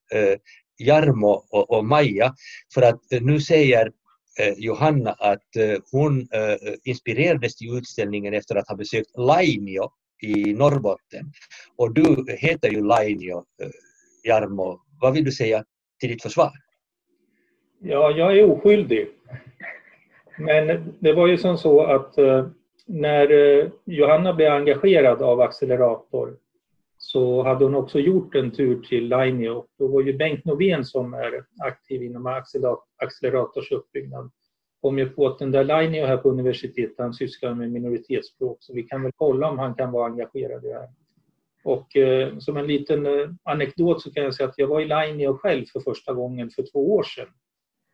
[0.78, 2.34] Jarmo och, Maja.
[2.74, 3.92] För att nu säger
[4.40, 9.90] Eh, Johanna att eh, hon eh, inspirerades till utställningen efter att ha besökt Lainio
[10.22, 11.32] i Norrbotten.
[11.76, 13.44] Och du heter ju Lainio,
[14.24, 14.80] Jarmo.
[15.00, 15.64] Vad vill du säga
[16.00, 16.50] till ditt försvar?
[17.80, 19.08] Ja, jag är oskyldig.
[20.38, 22.14] Men det var ju som så att
[22.86, 23.28] när
[23.84, 26.36] Johanna blev engagerad av Accelerator
[27.04, 29.66] så hade hon också gjort en tur till Lainio.
[29.78, 32.42] Då var ju Bengt Novén som är aktiv inom
[32.98, 34.30] Accelerators uppbyggnad
[34.82, 38.74] kom ju på att den där Lainio här på universitetet, han sysslar med minoritetsspråk så
[38.74, 40.88] vi kan väl kolla om han kan vara engagerad i det här.
[41.64, 44.86] Och eh, som en liten eh, anekdot så kan jag säga att jag var i
[44.86, 47.28] Lainio själv för första gången för två år sedan.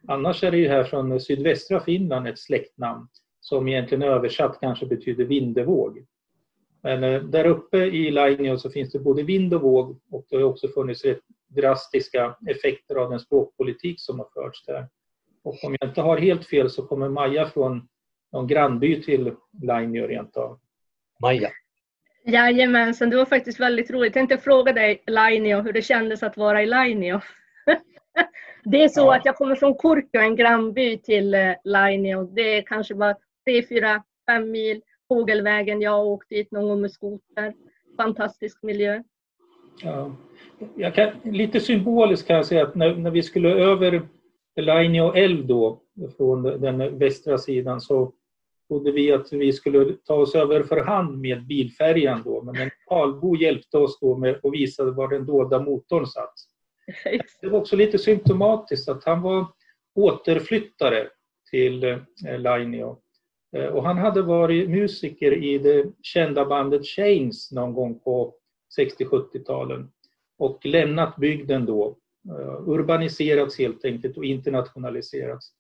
[0.09, 3.09] Annars är det ju här från sydvästra Finland ett släktnamn
[3.41, 6.07] som egentligen översatt kanske betyder vindevåg.
[6.83, 10.37] Men eh, där uppe i Lainio så finns det både vind och våg och det
[10.37, 14.87] har också funnits rätt drastiska effekter av den språkpolitik som har förts där.
[15.43, 17.89] Och om jag inte har helt fel så kommer Maja från
[18.33, 20.59] någon grannby till Lainio rent av.
[21.23, 21.51] Maja.
[22.25, 24.07] Jajamensan, det var faktiskt väldigt roligt.
[24.07, 27.21] Jag tänkte fråga dig Lainio hur det kändes att vara i Lainio.
[28.65, 29.17] det är så ja.
[29.17, 32.23] att jag kommer från Kurkio, en grannby till eh, Lainio.
[32.23, 33.15] Det är kanske bara
[33.45, 35.81] 3, 4, 5 mil fågelvägen.
[35.81, 37.55] Jag har åkt dit någon gång med skoter.
[37.97, 39.03] Fantastisk miljö.
[39.83, 40.13] Ja.
[40.77, 44.09] Jag kan, lite symboliskt kan jag säga att när, när vi skulle över
[44.57, 45.81] Lainio älv då,
[46.17, 48.13] från den västra sidan, så
[48.69, 52.71] trodde vi att vi skulle ta oss över för hand med bilfärjan då, men en
[52.87, 56.35] lokalbo hjälpte oss då med och visade var den dolda motorn satt.
[57.41, 59.47] Det var också lite symptomatiskt att han var
[59.95, 61.09] återflyttare
[61.51, 61.99] till eh,
[62.39, 62.99] Lainio.
[63.59, 68.35] Eh, och han hade varit musiker i det kända bandet Chains någon gång på
[68.79, 69.91] 60-70-talen
[70.39, 71.97] och lämnat bygden då.
[72.29, 75.53] Eh, urbaniserats helt enkelt och internationaliserats.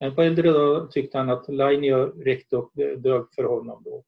[0.00, 4.04] Men på äldre dagar tyckte han att Lainio räckte upp dög för honom då.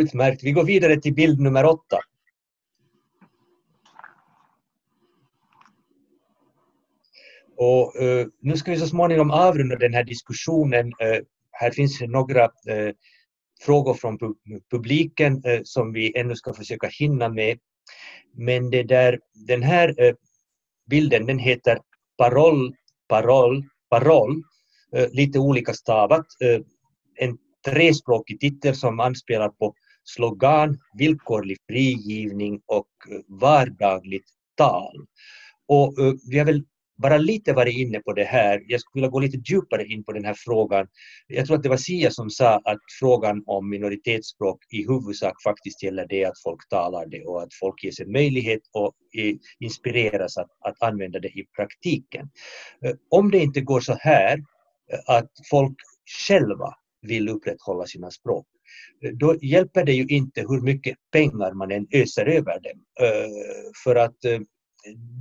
[0.00, 0.42] Utmärkt.
[0.42, 1.98] Vi går vidare till bild nummer åtta.
[7.56, 10.86] Och, eh, nu ska vi så småningom avrunda den här diskussionen.
[10.86, 11.22] eh,
[11.62, 12.94] här finns några eh,
[13.60, 14.18] frågor från
[14.70, 17.58] publiken eh, som vi ännu ska försöka hinna med.
[18.36, 20.14] Men det där, den här eh,
[20.90, 21.78] bilden den heter
[22.18, 22.74] Paroll,
[23.08, 24.42] paroll, paroll,
[25.10, 26.26] lite olika stavat.
[27.14, 32.88] En trespråkig titel som anspelar på slogan, villkorlig frigivning och
[33.40, 35.06] vardagligt tal.
[35.68, 35.94] Och
[36.30, 36.64] vi har väl
[37.02, 38.62] bara lite varit inne på det här.
[38.66, 40.86] Jag skulle vilja gå lite djupare in på den här frågan.
[41.26, 45.82] Jag tror att det var Sia som sa att frågan om minoritetsspråk i huvudsak faktiskt
[45.82, 48.92] gäller det att folk talar det och att folk ges en möjlighet och
[49.60, 52.28] inspireras att, att använda det i praktiken.
[52.84, 54.38] Eh, om det inte går så här
[54.92, 55.76] eh, att folk
[56.28, 58.46] själva vill upprätthålla sina språk,
[59.04, 62.84] eh, då hjälper det ju inte hur mycket pengar man än öser över dem.
[63.84, 64.16] För att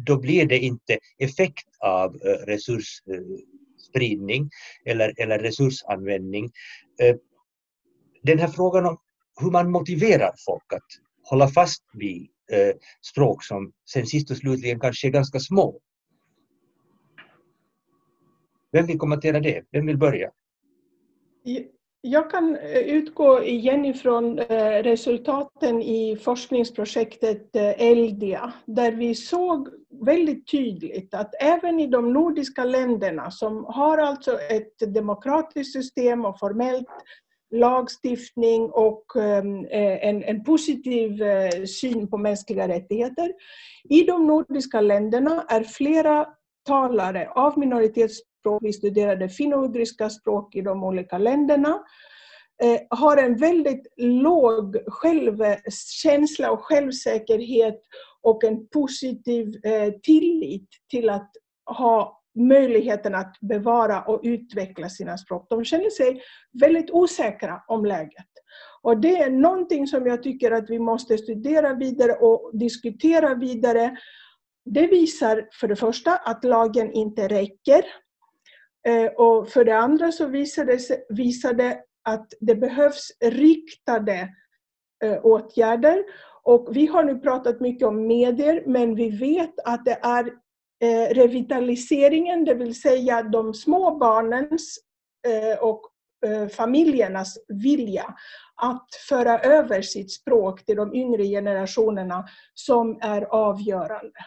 [0.05, 4.49] då blir det inte effekt av eh, resursspridning
[4.85, 6.51] eller, eller resursanvändning.
[7.01, 7.15] Eh,
[8.23, 8.97] den här frågan om
[9.41, 10.87] hur man motiverar folk att
[11.23, 12.75] hålla fast vid eh,
[13.11, 15.79] språk som sen sist och slutligen kanske är ganska små.
[18.71, 19.63] Vem vill kommentera det?
[19.71, 20.31] Vem vill börja?
[22.03, 29.69] Jag kan eh, utgå igen ifrån eh, resultaten i forskningsprojektet eh, Eldia, där vi såg
[30.05, 36.39] väldigt tydligt att även i de nordiska länderna som har alltså ett demokratiskt system och
[36.39, 36.87] formellt
[37.55, 41.23] lagstiftning och ehm, en, en positiv
[41.65, 43.33] syn på mänskliga rättigheter.
[43.89, 46.27] I de nordiska länderna är flera
[46.67, 51.79] talare av minoritets språk, vi studerade finno-ugriska språk i de olika länderna,
[52.63, 57.81] eh, har en väldigt låg självkänsla och självsäkerhet
[58.21, 61.31] och en positiv eh, tillit till att
[61.65, 65.47] ha möjligheten att bevara och utveckla sina språk.
[65.49, 66.21] De känner sig
[66.61, 68.25] väldigt osäkra om läget.
[68.81, 73.97] Och det är någonting som jag tycker att vi måste studera vidare och diskutera vidare.
[74.65, 77.83] Det visar för det första att lagen inte räcker.
[78.87, 80.25] Eh, och för det andra så
[81.09, 84.29] visade det, att det behövs riktade
[85.03, 86.03] eh, åtgärder.
[86.43, 90.25] Och vi har nu pratat mycket om medier, men vi vet att det är
[90.83, 94.79] eh, revitaliseringen, det vill säga de små barnens
[95.27, 95.81] eh, och
[96.25, 98.15] eh, familjernas vilja
[98.61, 104.19] att föra över sitt språk till de yngre generationerna som är avgörande.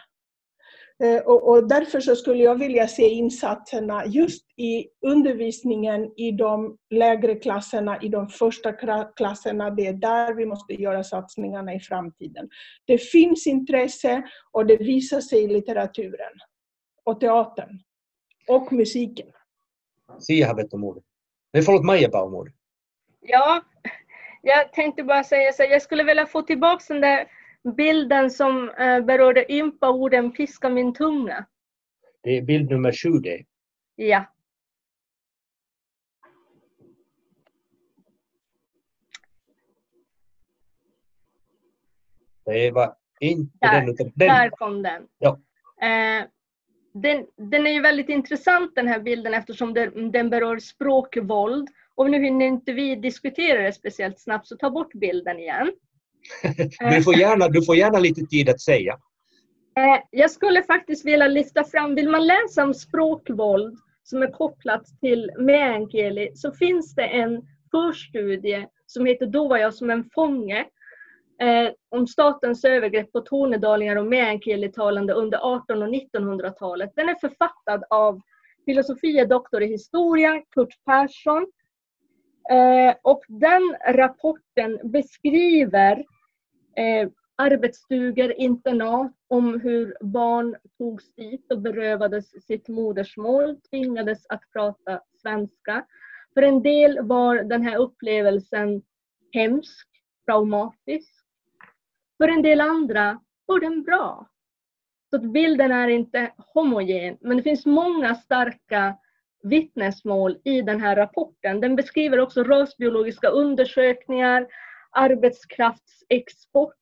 [1.03, 7.35] Eh, och, därför så skulle jag vilja se insatserna just i undervisningen i de lägre
[7.35, 8.73] klasserna, i de första
[9.15, 9.69] klasserna.
[9.69, 12.49] Det är där vi måste göra satsningarna i framtiden.
[12.85, 16.33] Det finns intresse och det visar sig i litteraturen
[17.03, 17.79] och teatern
[18.47, 19.27] och musiken.
[20.19, 21.03] Sia har bett om ordet.
[21.53, 22.53] Nej, förlåt, Maja bad om ordet.
[23.21, 23.61] Ja,
[24.41, 27.27] jag tänkte bara säga så jag skulle vilja få tillbaka den där
[27.65, 31.45] bilden som eh, berörde ympa-orden piska min tunga.
[32.21, 33.45] Det är bild nummer sju det.
[33.95, 34.25] Ja.
[42.45, 44.27] Det var inte Där, den utan den.
[44.27, 45.07] Där kom den.
[45.17, 45.39] Ja.
[45.81, 46.25] Eh,
[46.93, 47.25] den.
[47.35, 51.69] Den är ju väldigt intressant den här bilden eftersom den, den berör språkvåld.
[51.95, 55.71] Och nu hinner inte vi diskutera det speciellt snabbt så ta bort bilden igen.
[56.79, 58.93] du, får gärna, du får gärna lite tid att säga.
[59.77, 64.85] Eh, jag skulle faktiskt vilja lyfta fram, vill man läsa om språkvåld som är kopplat
[65.01, 70.65] till meänkieli så finns det en förstudie som heter Då var jag som en fånge
[71.41, 76.91] eh, om statens övergrepp på tornedalingar och meänkielitalande under 1800 och 1900-talet.
[76.95, 78.21] Den är författad av
[78.65, 81.47] filosofie doktor i historia, Kurt Persson.
[82.51, 86.05] Eh, och den rapporten beskriver
[86.75, 95.01] eh, arbetsstugor, internat, om hur barn togs dit och berövades sitt modersmål, tvingades att prata
[95.21, 95.85] svenska.
[96.33, 98.81] För en del var den här upplevelsen
[99.31, 99.87] hemsk,
[100.25, 101.13] traumatisk.
[102.17, 104.29] För en del andra var den bra.
[105.09, 108.97] Så att bilden är inte homogen, men det finns många starka
[109.43, 111.61] vittnesmål i den här rapporten.
[111.61, 114.47] Den beskriver också rasbiologiska undersökningar,
[114.95, 116.73] arbetskraftsexport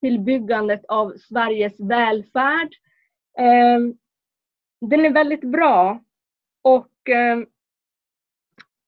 [0.00, 2.68] till byggandet av Sveriges välfärd.
[3.38, 3.94] Ehm,
[4.80, 6.04] den är väldigt bra
[6.62, 7.46] och ehm,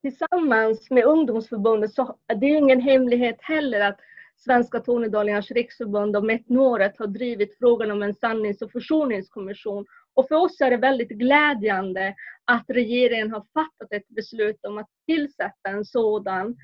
[0.02, 4.00] tillsammans med ungdomsförbundet så det är ingen hemlighet heller att
[4.36, 9.86] Svenska Tornedalingars riksförbund och Metnoret har drivit frågan om en sannings och försoningskommission.
[10.14, 12.14] Och för oss är det väldigt glädjande
[12.44, 16.56] att regeringen har fattat ett beslut om att tillsätta en sådan.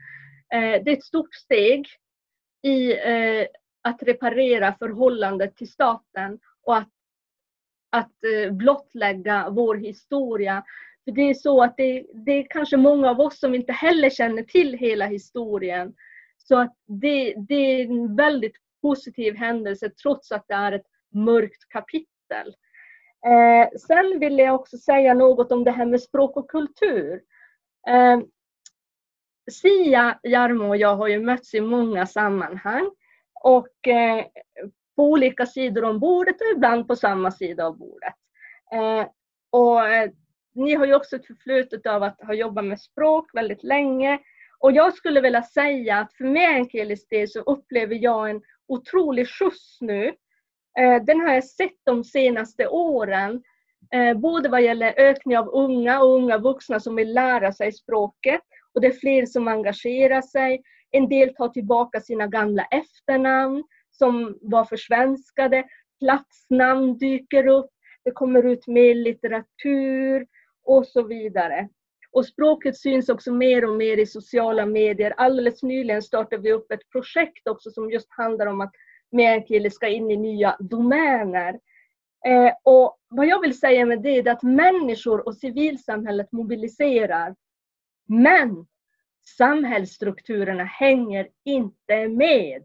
[0.55, 1.87] Eh, det är ett stort steg
[2.63, 3.47] i eh,
[3.83, 6.89] att reparera förhållandet till staten och att,
[7.91, 10.65] att eh, blottlägga vår historia.
[11.05, 14.11] För det är så att det, det är kanske många av oss som inte heller
[14.11, 15.95] känner till hela historien.
[16.39, 21.69] Så att det, det är en väldigt positiv händelse trots att det är ett mörkt
[21.69, 22.57] kapitel.
[23.27, 27.23] Eh, sen vill jag också säga något om det här med språk och kultur.
[27.89, 28.19] Eh,
[29.51, 32.91] Sia, Jarmo och jag har ju mötts i många sammanhang
[33.45, 34.25] och eh,
[34.97, 38.15] på olika sidor om bordet och ibland på samma sida av bordet.
[38.73, 39.07] Eh,
[39.51, 40.11] och eh,
[40.55, 44.19] ni har ju också ett förflutet av att ha jobbat med språk väldigt länge
[44.59, 49.79] och jag skulle vilja säga att för meänkielisk del så upplever jag en otrolig skjuts
[49.81, 50.07] nu.
[50.79, 53.43] Eh, den har jag sett de senaste åren.
[53.95, 58.43] Eh, både vad gäller ökning av unga och unga vuxna som vill lära sig språket.
[58.75, 60.63] Och det är fler som engagerar sig.
[60.91, 65.65] En del tar tillbaka sina gamla efternamn som var försvenskade.
[65.99, 67.71] Platsnamn dyker upp.
[68.05, 70.27] Det kommer ut mer litteratur
[70.65, 71.69] och så vidare.
[72.11, 75.15] Och språket syns också mer och mer i sociala medier.
[75.17, 78.73] Alldeles nyligen startade vi upp ett projekt också som just handlar om att
[79.13, 81.59] meänkieli ska in i nya domäner.
[82.27, 87.35] Eh, och vad jag vill säga med det är att människor och civilsamhället mobiliserar.
[88.09, 88.67] Men
[89.37, 92.65] samhällsstrukturerna hänger inte med.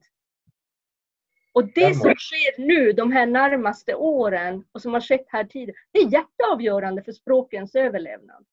[1.54, 5.78] Och det som sker nu de här närmaste åren och som har skett här tidigare,
[5.91, 8.46] det är jätteavgörande för språkens överlevnad.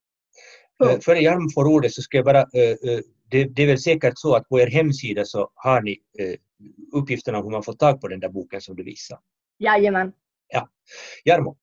[0.84, 1.00] Mm.
[1.00, 4.12] Före Hjalm får ordet så ska jag bara, eh, eh, det, det, är väl säkert
[4.16, 5.98] så att på er hemsida så har ni
[6.92, 9.20] uppgifterna om hur man får tag på den där boken som du visade.
[9.58, 10.12] Jajamän.
[10.48, 10.68] Ja.
[11.24, 11.56] Jarmo?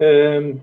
[0.00, 0.60] Um,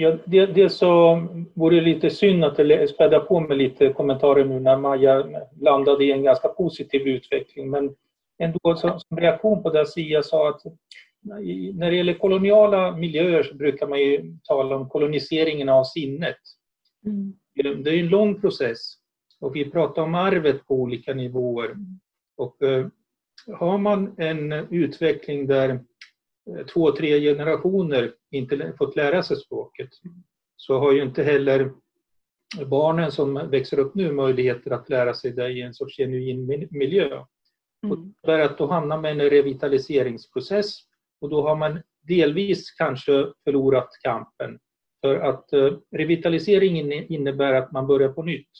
[0.00, 1.22] ja, det, det så
[1.54, 5.26] vore det lite synd att späda på med lite kommentarer nu när Maja
[5.60, 7.70] landade i en ganska positiv utveckling.
[7.70, 7.94] Men
[8.38, 10.62] ändå som, som reaktion på det Sia sa att
[11.74, 16.36] när det gäller koloniala miljöer så brukar man ju tala om koloniseringen av sinnet.
[17.06, 17.34] Mm.
[17.84, 18.94] Det är en lång process
[19.40, 21.76] och vi pratar om arvet på olika nivåer.
[22.36, 22.86] Och eh,
[23.52, 25.80] har man en utveckling där
[26.74, 29.88] två, tre generationer inte fått lära sig språket
[30.56, 31.72] så har ju inte heller
[32.66, 37.24] barnen som växer upp nu möjligheter att lära sig det i en sorts genuin miljö.
[37.84, 38.14] Mm.
[38.22, 40.78] Och att då hamnar man i en revitaliseringsprocess
[41.20, 44.58] och då har man delvis kanske förlorat kampen
[45.00, 48.50] för att eh, revitalisering innebär att man börjar på nytt.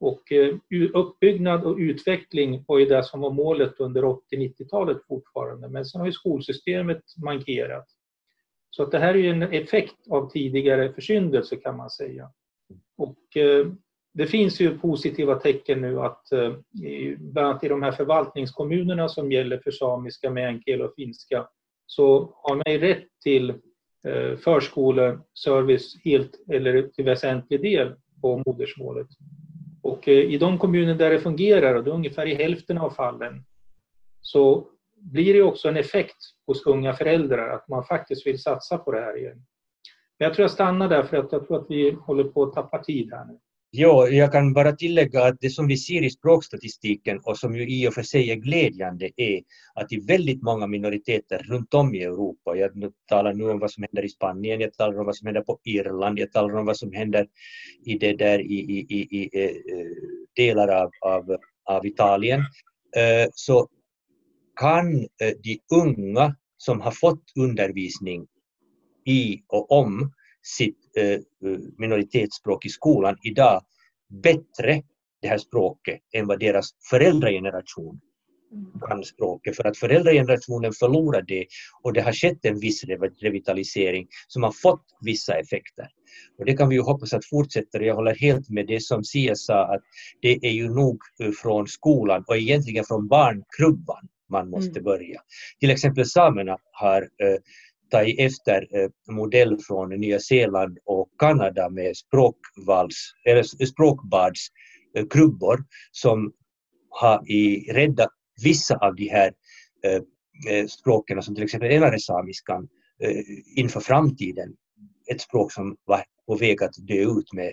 [0.00, 0.56] Och eh,
[0.94, 6.06] uppbyggnad och utveckling var ju det som var målet under 80-90-talet fortfarande, men sen har
[6.06, 7.86] ju skolsystemet mankerat.
[8.70, 12.30] Så att det här är ju en effekt av tidigare försyndelser kan man säga.
[12.96, 13.66] Och eh,
[14.14, 16.52] det finns ju positiva tecken nu att eh,
[17.18, 21.48] bland annat i de här förvaltningskommunerna som gäller för samiska, meänkieli och finska
[21.86, 23.54] så har man ju rätt till
[24.44, 29.06] förskoleservice helt eller till väsentlig del på modersmålet.
[29.88, 32.90] Och eh, i de kommuner där det fungerar, och det är ungefär i hälften av
[32.90, 33.44] fallen,
[34.20, 36.16] så blir det också en effekt
[36.46, 39.36] hos unga föräldrar att man faktiskt vill satsa på det här igen.
[40.18, 42.52] Men jag tror jag stannar där för att jag tror att vi håller på att
[42.52, 43.38] tappa tid här nu.
[43.70, 47.68] Ja, jag kan bara tillägga att det som vi ser i språkstatistiken och som ju
[47.68, 49.42] i och för sig är glädjande är
[49.74, 52.70] att i väldigt många minoriteter runt om i Europa, jag
[53.08, 55.58] talar nu om vad som händer i Spanien, jag talar om vad som händer på
[55.64, 57.26] Irland, jag talar om vad som händer
[57.84, 59.56] i, det där, i, i, i, i eh,
[60.36, 62.40] delar av, av, av Italien,
[62.96, 63.68] eh, så
[64.60, 68.26] kan eh, de unga som har fått undervisning
[69.04, 70.12] i och om
[70.56, 71.20] sitt eh,
[71.78, 73.62] minoritetsspråk i skolan idag
[74.22, 74.82] bättre
[75.22, 78.00] det här språket än vad deras föräldrageneration
[78.88, 79.56] kan språket.
[79.56, 81.46] För att föräldragenerationen förlorade det
[81.82, 82.84] och det har skett en viss
[83.22, 85.88] revitalisering som har fått vissa effekter.
[86.38, 87.80] Och det kan vi ju hoppas att fortsätter.
[87.80, 89.82] Jag håller helt med det som Sia sa att
[90.22, 94.84] det är ju nog eh, från skolan och egentligen från barnkrubban man måste mm.
[94.84, 95.20] börja.
[95.60, 97.02] Till exempel samerna har
[97.90, 105.64] ta tagit efter eh, modell från Nya Zeeland och Kanada med språkvals, eller språkbadskrubbor eh,
[105.92, 106.32] som
[106.90, 108.10] har i, räddat
[108.42, 109.32] vissa av de här
[109.84, 112.68] eh, språken som till exempel enaresamiskan
[113.02, 113.22] eh,
[113.56, 114.54] inför framtiden.
[115.10, 117.52] Ett språk som var på väg att dö ut med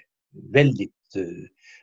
[0.53, 0.91] väldigt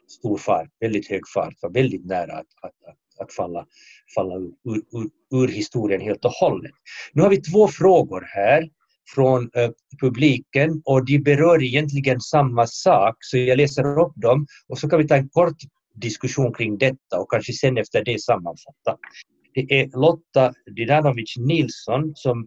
[0.09, 3.67] stor fart, väldigt hög fart, var väldigt nära att, att, att att falla,
[4.15, 5.11] falla ur, ur,
[5.43, 6.73] ur, historien helt och hållet.
[7.13, 8.69] Nu har vi två frågor här
[9.15, 9.71] från eh,
[10.01, 14.99] publiken och de berör egentligen samma sak så jag läser upp dem och så kan
[14.99, 15.57] vi ta en kort
[15.95, 18.97] diskussion kring detta och kanske sen efter det sammanfatta.
[19.55, 22.47] Det är Lotta Didanovic Nilsson som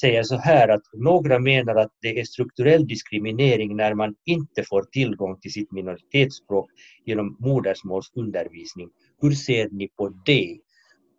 [0.00, 4.82] säger så här att några menar att det är strukturell diskriminering när man inte får
[4.82, 6.70] tillgång till sitt minoritetsspråk
[7.04, 8.88] genom modersmålsundervisning.
[9.20, 10.58] Hur ser ni på det?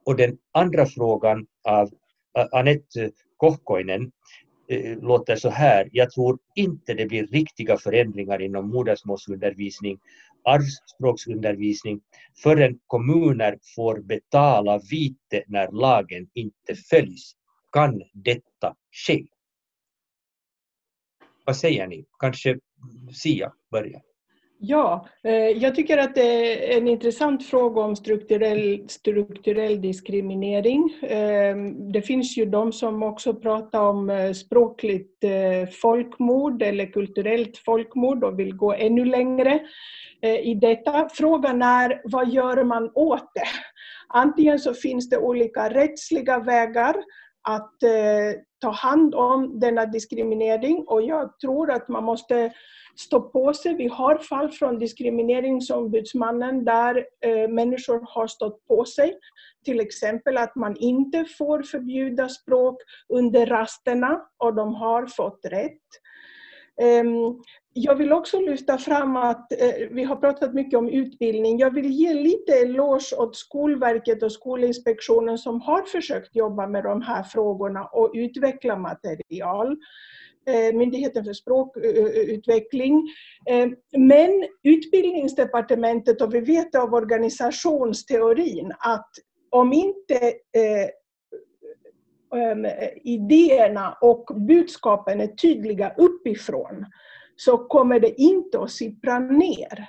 [0.06, 1.90] Och den andra frågan av
[2.38, 4.12] eh, Anette Kohkoinen
[4.68, 5.90] eh, låter så här.
[5.92, 10.00] Jag tror inte det blir riktiga förändringar inom modersmålsundervisning,
[10.44, 12.02] arvsspråksundervisning
[12.44, 17.36] förrän kommuner får betala vite när lagen inte följs
[17.72, 19.26] kan detta ske?
[21.46, 22.06] Vad säger ni?
[22.20, 22.60] Kanske
[23.14, 24.02] Sia börjar?
[24.64, 30.94] Ja, eh, jag tycker att det är en intressant fråga om strukturell, strukturell diskriminering.
[31.02, 31.56] Eh,
[31.94, 35.24] det finns ju de som också pratar om eh, språkligt
[35.82, 39.60] folkmord eller kulturellt folkmord och vill gå ännu längre
[40.44, 41.10] i detta.
[41.14, 43.48] Frågan är, vad gör man åt det?
[44.08, 46.96] Antingen så finns det olika rättsliga vägar
[47.42, 52.52] att eh, ta hand om denna diskriminering och jag tror att man måste
[52.96, 53.76] stå på sig.
[53.76, 59.18] Vi har fall från Diskrimineringsombudsmannen där eh, människor har stått på sig.
[59.66, 65.82] Till exempel att man inte får förbjuda språk under rasterna och de har fått rätt.
[66.82, 67.40] Ehm,
[67.74, 71.60] jag vill också lyfta fram att eh, vi har pratat mycket om utbildning.
[71.60, 77.02] Jag vill ge lite eloge åt Skolverket och Skolinspektionen som har försökt jobba med de
[77.02, 79.78] här frågorna och utveckla material.
[80.48, 83.10] Eh, Myndigheten för språkutveckling.
[83.50, 83.68] Eh,
[83.98, 89.10] men Utbildningsdepartementet, och vi vet av organisationsteorin att
[89.50, 90.34] om inte
[92.36, 92.68] Ehm,
[93.04, 96.86] idéerna och budskapen är tydliga uppifrån
[97.36, 99.88] så kommer det inte att sippra ner.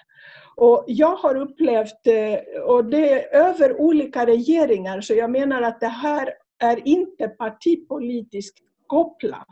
[0.57, 5.81] Och jag har upplevt, eh, och det är över olika regeringar, så jag menar att
[5.81, 9.47] det här är inte partipolitiskt kopplat.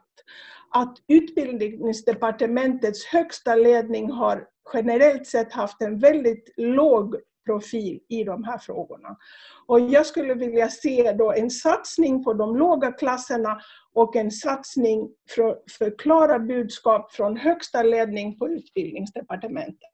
[0.71, 7.17] Att Utbildningsdepartementets högsta ledning har generellt sett haft en väldigt låg
[7.51, 9.17] profil i de här frågorna.
[9.67, 13.61] Och jag skulle vilja se då en satsning på de låga klasserna
[13.95, 19.91] och en satsning för, för klara budskap från högsta ledning på Utbildningsdepartementet.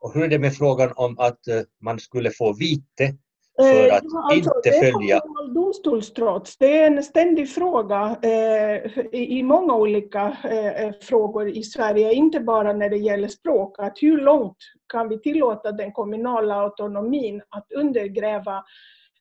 [0.00, 3.16] Och hur är det med frågan om att eh, man skulle få vite
[3.62, 5.20] för att alltså, inte följa...
[5.20, 6.56] Det domstolstrots.
[6.58, 12.72] Det är en ständig fråga eh, i många olika eh, frågor i Sverige, inte bara
[12.72, 13.76] när det gäller språk.
[13.78, 14.56] Att hur långt
[14.88, 18.64] kan vi tillåta den kommunala autonomin att undergräva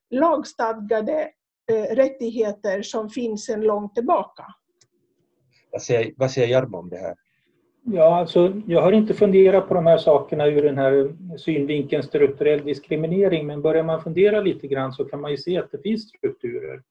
[0.09, 1.29] lagstadgade
[1.71, 4.43] eh, rättigheter som finns sedan långt tillbaka?
[5.71, 7.15] Vad säger, vad säger Jarmo om det här?
[7.87, 12.65] Ja, alltså, jag har inte funderat på de här sakerna ur den här synvinkeln strukturell
[12.65, 16.09] diskriminering, men börjar man fundera lite grann så kan man ju se att det finns
[16.09, 16.81] strukturer.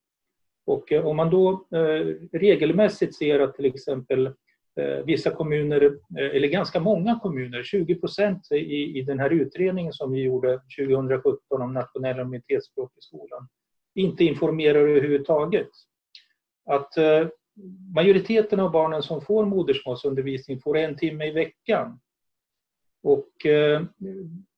[0.67, 4.27] Och eh, om man då eh, regelmässigt ser att till exempel
[4.81, 5.85] eh, vissa kommuner,
[6.19, 10.61] eh, eller ganska många kommuner, 20 procent i, i den här utredningen som vi gjorde
[10.79, 13.49] 2017 om nationella minoritetsspråk i skolan,
[13.95, 15.69] inte informerar överhuvudtaget.
[16.67, 17.27] Att eh,
[17.95, 22.01] majoriteten av barnen som får modersmålsundervisning får en timme i veckan.
[23.03, 23.83] Och eh,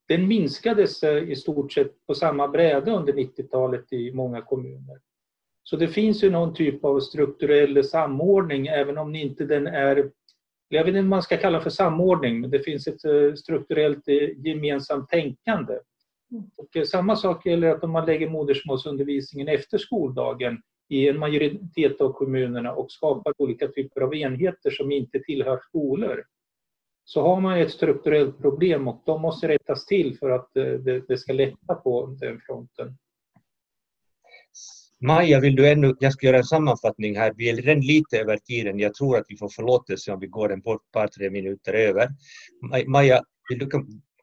[0.08, 5.00] den minskades eh, i stort sett på samma bräde under 90-talet i många kommuner.
[5.62, 10.10] Så det finns ju någon typ av strukturell samordning även om inte den är
[10.68, 14.08] jag vet inte om man ska kalla för samordning, men det finns ett eh, strukturellt
[14.36, 15.74] gemensamt tänkande.
[16.56, 22.12] Och samma sak gäller att om man lägger modersmålsundervisningen efter skoldagen i en majoritet av
[22.12, 26.24] kommunerna och skapar olika typer av enheter som inte tillhör skolor
[27.08, 30.64] så har man ett strukturellt problem och de måste rättas till för att eh,
[31.08, 32.96] det, ska lätta på den fronten.
[35.00, 37.32] Maja, vill du ännu, jag ska göra en sammanfattning här.
[37.36, 38.78] Vi är redan lite över tiden.
[38.78, 42.08] Jag tror att vi får förlåtelse om vi går en par, tre minuter över.
[42.86, 43.68] Maja, vill du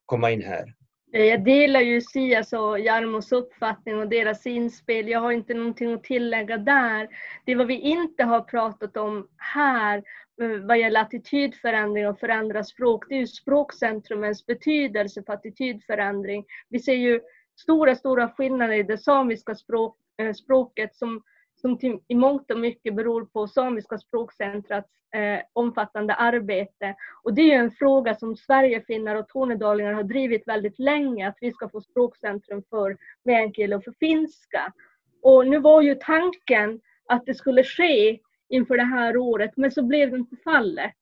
[0.05, 0.65] komma in här?
[1.13, 5.07] Eh, jag delar ju Sias och Jarmos uppfattning och deras inspel.
[5.07, 7.07] Jag har inte någonting att tillägga där.
[7.45, 9.97] Det vad vi inte har pratat om här
[10.41, 16.45] eh, vad gäller attitydförändring och förändra språk, det är ju språkcentrumens betydelse för attitydförändring.
[16.69, 17.21] Vi ser ju
[17.59, 21.23] stora, stora skillnader i det samiska språk, eh, språket som
[21.65, 26.95] som till, i mångt och mycket beror på Samiska språkcentrats eh, omfattande arbete.
[27.23, 31.51] Och det är en fråga som Sverigefinnar och tornedalingar har drivit väldigt länge, att vi
[31.51, 34.73] ska få språkcentrum för meänkieli och för finska.
[35.21, 38.19] Och nu var ju tanken att det skulle ske
[38.49, 40.93] inför det här året, men så blev det inte fallet.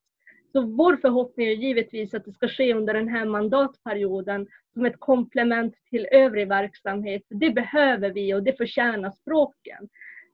[0.51, 4.99] Så vår förhoppning är givetvis att det ska ske under den här mandatperioden som ett
[4.99, 7.21] komplement till övrig verksamhet.
[7.29, 9.89] Det behöver vi och det förtjänar språken.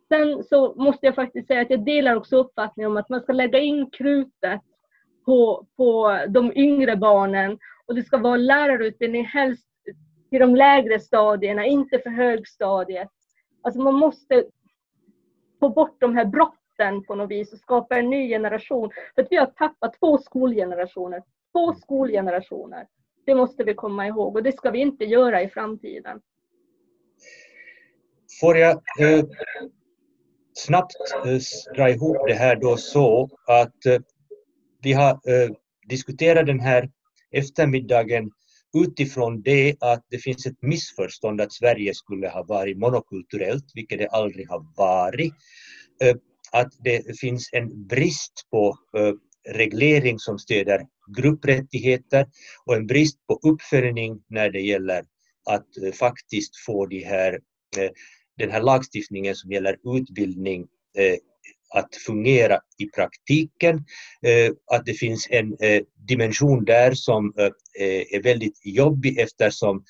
[0.07, 3.33] Sen så måste jag faktiskt säga att jag delar också uppfattningen om att man ska
[3.33, 4.61] lägga in krutet
[5.25, 9.67] på, på de yngre barnen och det ska vara lärarutbildning helst
[10.29, 13.09] till de lägre stadierna, inte för högstadiet.
[13.61, 14.45] Alltså man måste
[15.59, 18.91] få bort de här brotten på något vis och skapa en ny generation.
[19.15, 21.23] För att vi har tappat två skolgenerationer.
[21.51, 22.87] Två skolgenerationer.
[23.25, 26.21] Det måste vi komma ihåg och det ska vi inte göra i framtiden.
[28.41, 29.25] Får jag eh,
[30.57, 31.39] snabbt eh,
[31.75, 33.99] dra ihop det här då så att eh,
[34.81, 35.49] vi har eh,
[35.89, 36.89] diskuterat den här
[37.31, 38.31] eftermiddagen
[38.77, 44.07] utifrån det att det finns ett missförstånd att Sverige skulle ha varit monokulturellt, vilket det
[44.07, 45.33] aldrig har varit.
[46.51, 48.77] Att det finns en brist på
[49.49, 50.85] reglering som stöder
[51.17, 52.25] grupprättigheter
[52.65, 55.03] och en brist på uppföljning när det gäller
[55.49, 57.39] att faktiskt få de här
[58.37, 60.61] den här lagstiftningen som gäller utbildning
[60.97, 61.15] eh,
[61.73, 63.75] att fungera i praktiken.
[64.21, 67.33] Eh, att det finns en eh, dimension där som
[67.79, 69.83] är väldigt jobbig eftersom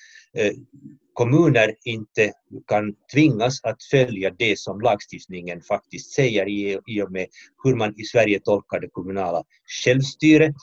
[1.13, 2.31] kommuner inte
[2.67, 7.27] kan tvingas att följa det som lagstiftningen faktiskt säger i och med
[7.63, 9.43] hur man i Sverige tolkar det kommunala
[9.83, 10.55] självstyret.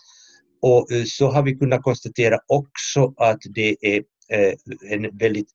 [0.62, 4.02] Och så har vi kunnat konstatera också att det är
[4.90, 5.48] en väldigt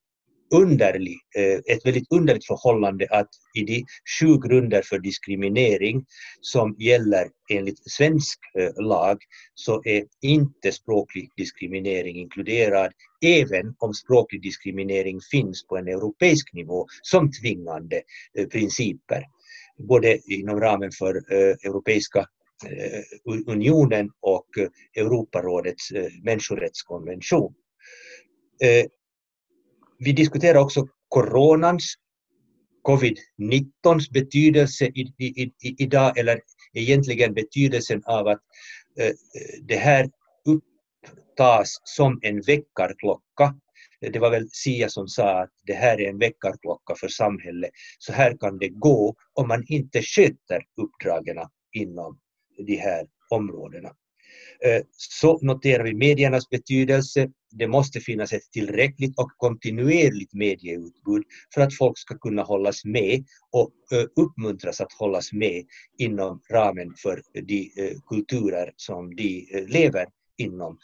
[0.51, 3.85] underlig, eh, ett väldigt underligt förhållande att i de
[4.19, 6.05] sju grunder för diskriminering
[6.41, 9.17] som gäller enligt svensk eh, lag
[9.53, 12.91] så är inte språklig diskriminering inkluderad
[13.25, 18.01] även om språklig diskriminering finns på en europeisk nivå som tvingande
[18.37, 19.23] eh, principer.
[19.77, 21.15] Både inom ramen för
[21.65, 22.25] Europeiska
[23.47, 24.47] unionen och
[24.95, 25.91] Europarådets
[26.23, 27.53] människorättskonvention
[29.99, 31.93] vi diskuterar också coronans,
[32.83, 36.41] covid-19s betydelse i, i, i, idag, eller
[36.73, 38.41] egentligen betydelsen av att
[38.99, 39.13] eh, eh
[39.61, 40.09] det här
[40.45, 43.55] upptas som en väckarklocka.
[43.99, 47.71] Det var väl Sia som sa att det här är en väckarklocka för samhället.
[47.99, 51.37] Så här kan det gå om man inte sköter uppdragen
[51.71, 52.19] inom
[52.57, 53.89] de här områdena.
[54.65, 57.29] Eh, så noterar vi mediernas betydelse.
[57.51, 61.23] Det måste finnas ett tillräckligt och kontinuerligt medieutbud
[61.53, 65.65] för att folk ska kunna hållas med och eh, uppmuntras att hållas med
[65.97, 70.05] inom ramen för de eh, kulturer som de lever
[70.37, 70.77] inom.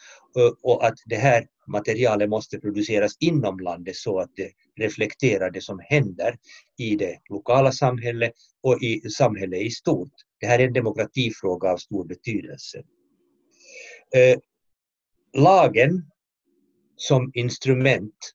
[0.63, 5.79] Och att det här materialet måste produceras inom landet så att det reflekterar det som
[5.83, 6.37] händer
[6.77, 8.33] i det lokala samhället
[8.63, 10.11] och i samhället i stort.
[10.39, 12.83] Det här är en demokratifråga av stor betydelse.
[14.13, 14.37] Eh,
[15.33, 16.11] lagen
[16.95, 18.33] som instrument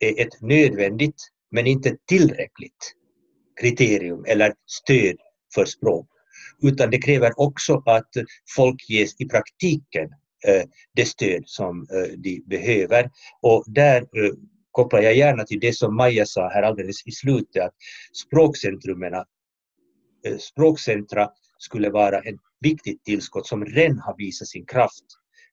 [0.00, 2.94] är ett nödvändigt men inte tillräckligt
[3.60, 5.16] kriterium eller stöd
[5.54, 6.08] för språk.
[6.62, 8.10] Utan det kräver också att
[8.56, 10.04] folk ges i praktiken
[10.46, 10.62] eh,
[10.94, 13.10] det stöd som eh, de behöver.
[13.42, 14.32] Och där eh,
[14.70, 17.74] kopplar jag gärna till det som Maja sa här alldeles i slutet, att
[18.12, 21.30] språkcentrumen, eh, språkcentra
[21.62, 25.04] skulle vara ett viktigt tillskott som redan har visat sin kraft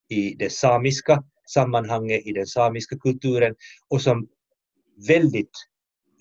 [0.09, 1.23] i det samiska
[1.53, 3.55] sammanhanget, i den samiska kulturen
[3.89, 4.27] och som
[5.07, 5.51] väldigt,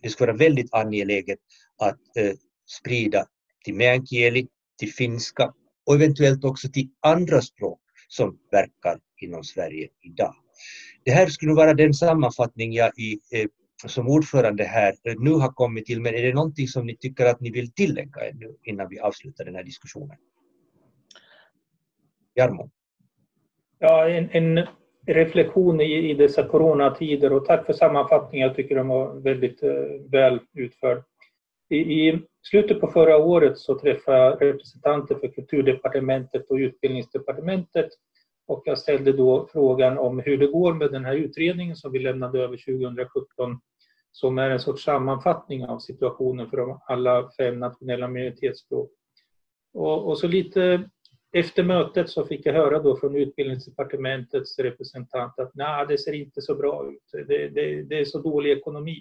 [0.02, 1.38] det skulle vara väldigt angeläget
[1.82, 2.32] att eh,
[2.80, 3.26] sprida
[3.64, 4.46] till meänkieli,
[4.78, 5.52] till finska
[5.86, 10.34] och eventuellt också till andra språk som verkar inom Sverige idag.
[11.04, 13.46] Det här skulle vara den sammanfattning jag i, eh,
[13.86, 17.26] som ordförande här eh, nu har kommit till, men är det någonting som ni tycker
[17.26, 20.16] att ni vill tillägga ännu innan vi avslutar den här diskussionen?
[22.34, 22.70] Jarmo?
[23.78, 24.66] Ja, en, en
[25.06, 28.48] reflektion i, i dessa coronatider och tack för sammanfattningen.
[28.48, 29.70] Jag tycker den var väldigt eh,
[30.10, 31.02] väl utförd.
[31.70, 37.88] I, I, slutet på förra året så träffade jag representanter för Kulturdepartementet och Utbildningsdepartementet
[38.48, 41.98] och jag ställde då frågan om hur det går med den här utredningen som vi
[41.98, 43.60] lämnade över 2017
[44.12, 48.90] som är en sorts sammanfattning av situationen för alla fem nationella minoritetsspråk.
[49.74, 50.90] Och, och så lite
[51.32, 56.42] efter mötet så fick jag höra då från Utbildningsdepartementets representant att nej, det ser inte
[56.42, 57.26] så bra ut.
[57.28, 58.98] Det, det, det är så dålig ekonomi.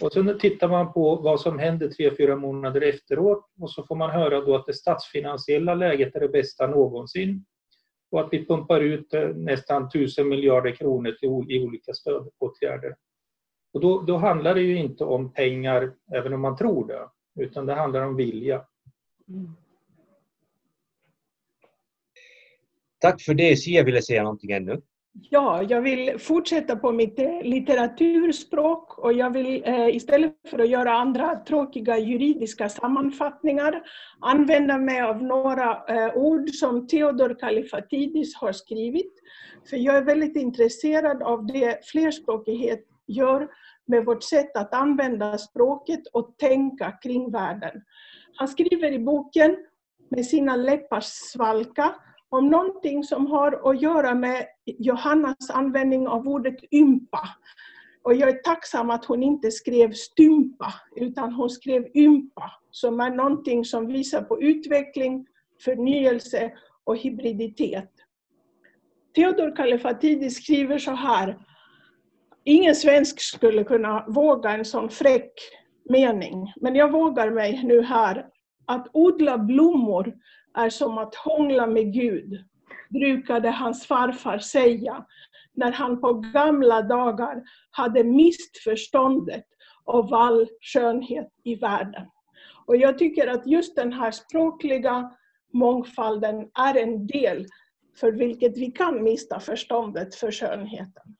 [0.00, 3.96] Och sen tittar man på vad som händer tre, fyra månader efteråt och så får
[3.96, 7.44] man höra då att det statsfinansiella läget är det bästa någonsin
[8.14, 12.96] och att vi pumpar ut eh, nästan tusen miljarder kronor till, i olika stödåtgärder.
[13.72, 17.08] Och då, då handlar det ju inte om pengar, även om man tror det,
[17.44, 18.64] utan det handlar om vilja.
[19.28, 19.56] Mm.
[22.98, 23.56] Tack för det.
[23.56, 24.82] Sia ville säga någonting ännu.
[25.20, 30.68] Ja, jag vill fortsätta på mitt eh, litteraturspråk och jag vill eh, istället för att
[30.68, 33.82] göra andra tråkiga juridiska sammanfattningar
[34.20, 39.12] använda mig av några eh, ord som Theodor Kalifatidis har skrivit.
[39.70, 43.48] För jag är väldigt intresserad av det flerspråkighet gör
[43.86, 47.82] med vårt sätt att använda språket och tänka kring världen.
[48.36, 49.56] Han skriver i boken
[50.10, 51.94] med sina läppars svalka
[52.34, 57.28] om någonting som har att göra med Johannas användning av ordet ympa.
[58.02, 63.10] Och jag är tacksam att hon inte skrev stympa, utan hon skrev ympa, som är
[63.10, 65.26] någonting som visar på utveckling,
[65.64, 66.52] förnyelse
[66.84, 67.90] och hybriditet.
[69.14, 71.38] Theodor Kalefatidis skriver så här,
[72.44, 75.32] ingen svensk skulle kunna våga en sån fräck
[75.90, 78.26] mening, men jag vågar mig nu här
[78.66, 80.14] att odla blommor
[80.54, 82.44] är som att hångla med Gud,
[82.90, 85.04] brukade hans farfar säga
[85.54, 89.44] när han på gamla dagar hade mist förståndet
[89.84, 92.06] av all skönhet i världen.
[92.66, 95.10] Och jag tycker att just den här språkliga
[95.52, 97.46] mångfalden är en del
[98.00, 101.16] för vilket vi kan mista förståndet för skönheten.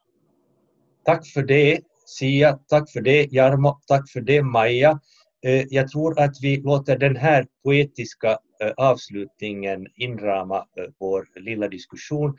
[1.04, 5.00] Tack för det Sia, tack för det Jarmo, tack för det Maja.
[5.44, 11.68] Eh, jag tror att vi låter den här poetiska eh, avslutningen inrama eh, vår lilla
[11.68, 12.36] diskussion.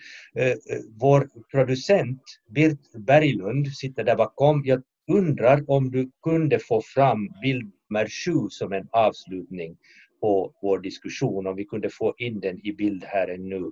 [1.00, 4.62] Vår producent Birt Berglund sitter där bakom.
[4.66, 9.78] Jag undrar om du kunde få fram bild nummer sju som en avslutning
[10.22, 13.72] på vår diskussion, om vi kunde få in den i bild här nu.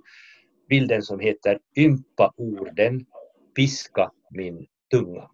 [0.68, 3.06] Bilden som heter Ympa orden,
[3.56, 5.30] piska min tunga.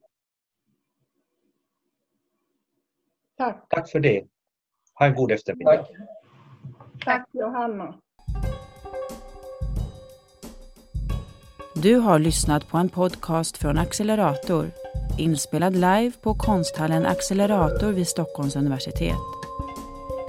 [3.40, 3.64] Tack.
[3.68, 4.24] Tack för det.
[4.94, 5.76] Ha en god eftermiddag.
[5.76, 5.90] Tack,
[7.04, 7.94] Tack Johanna.
[11.74, 14.70] Du har lyssnat på en podcast från Accelerator,
[15.18, 19.16] inspelad live på konsthallen Accelerator vid Stockholms universitet.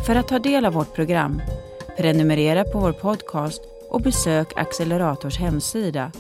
[0.06, 1.42] För att ta del av vårt program,
[1.98, 6.12] prenumerera på vår podcast och besök Accelerators hemsida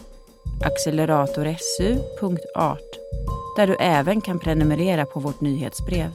[0.63, 2.97] acceleratorsu.art
[3.57, 6.11] där du även kan prenumerera på vårt nyhetsbrev.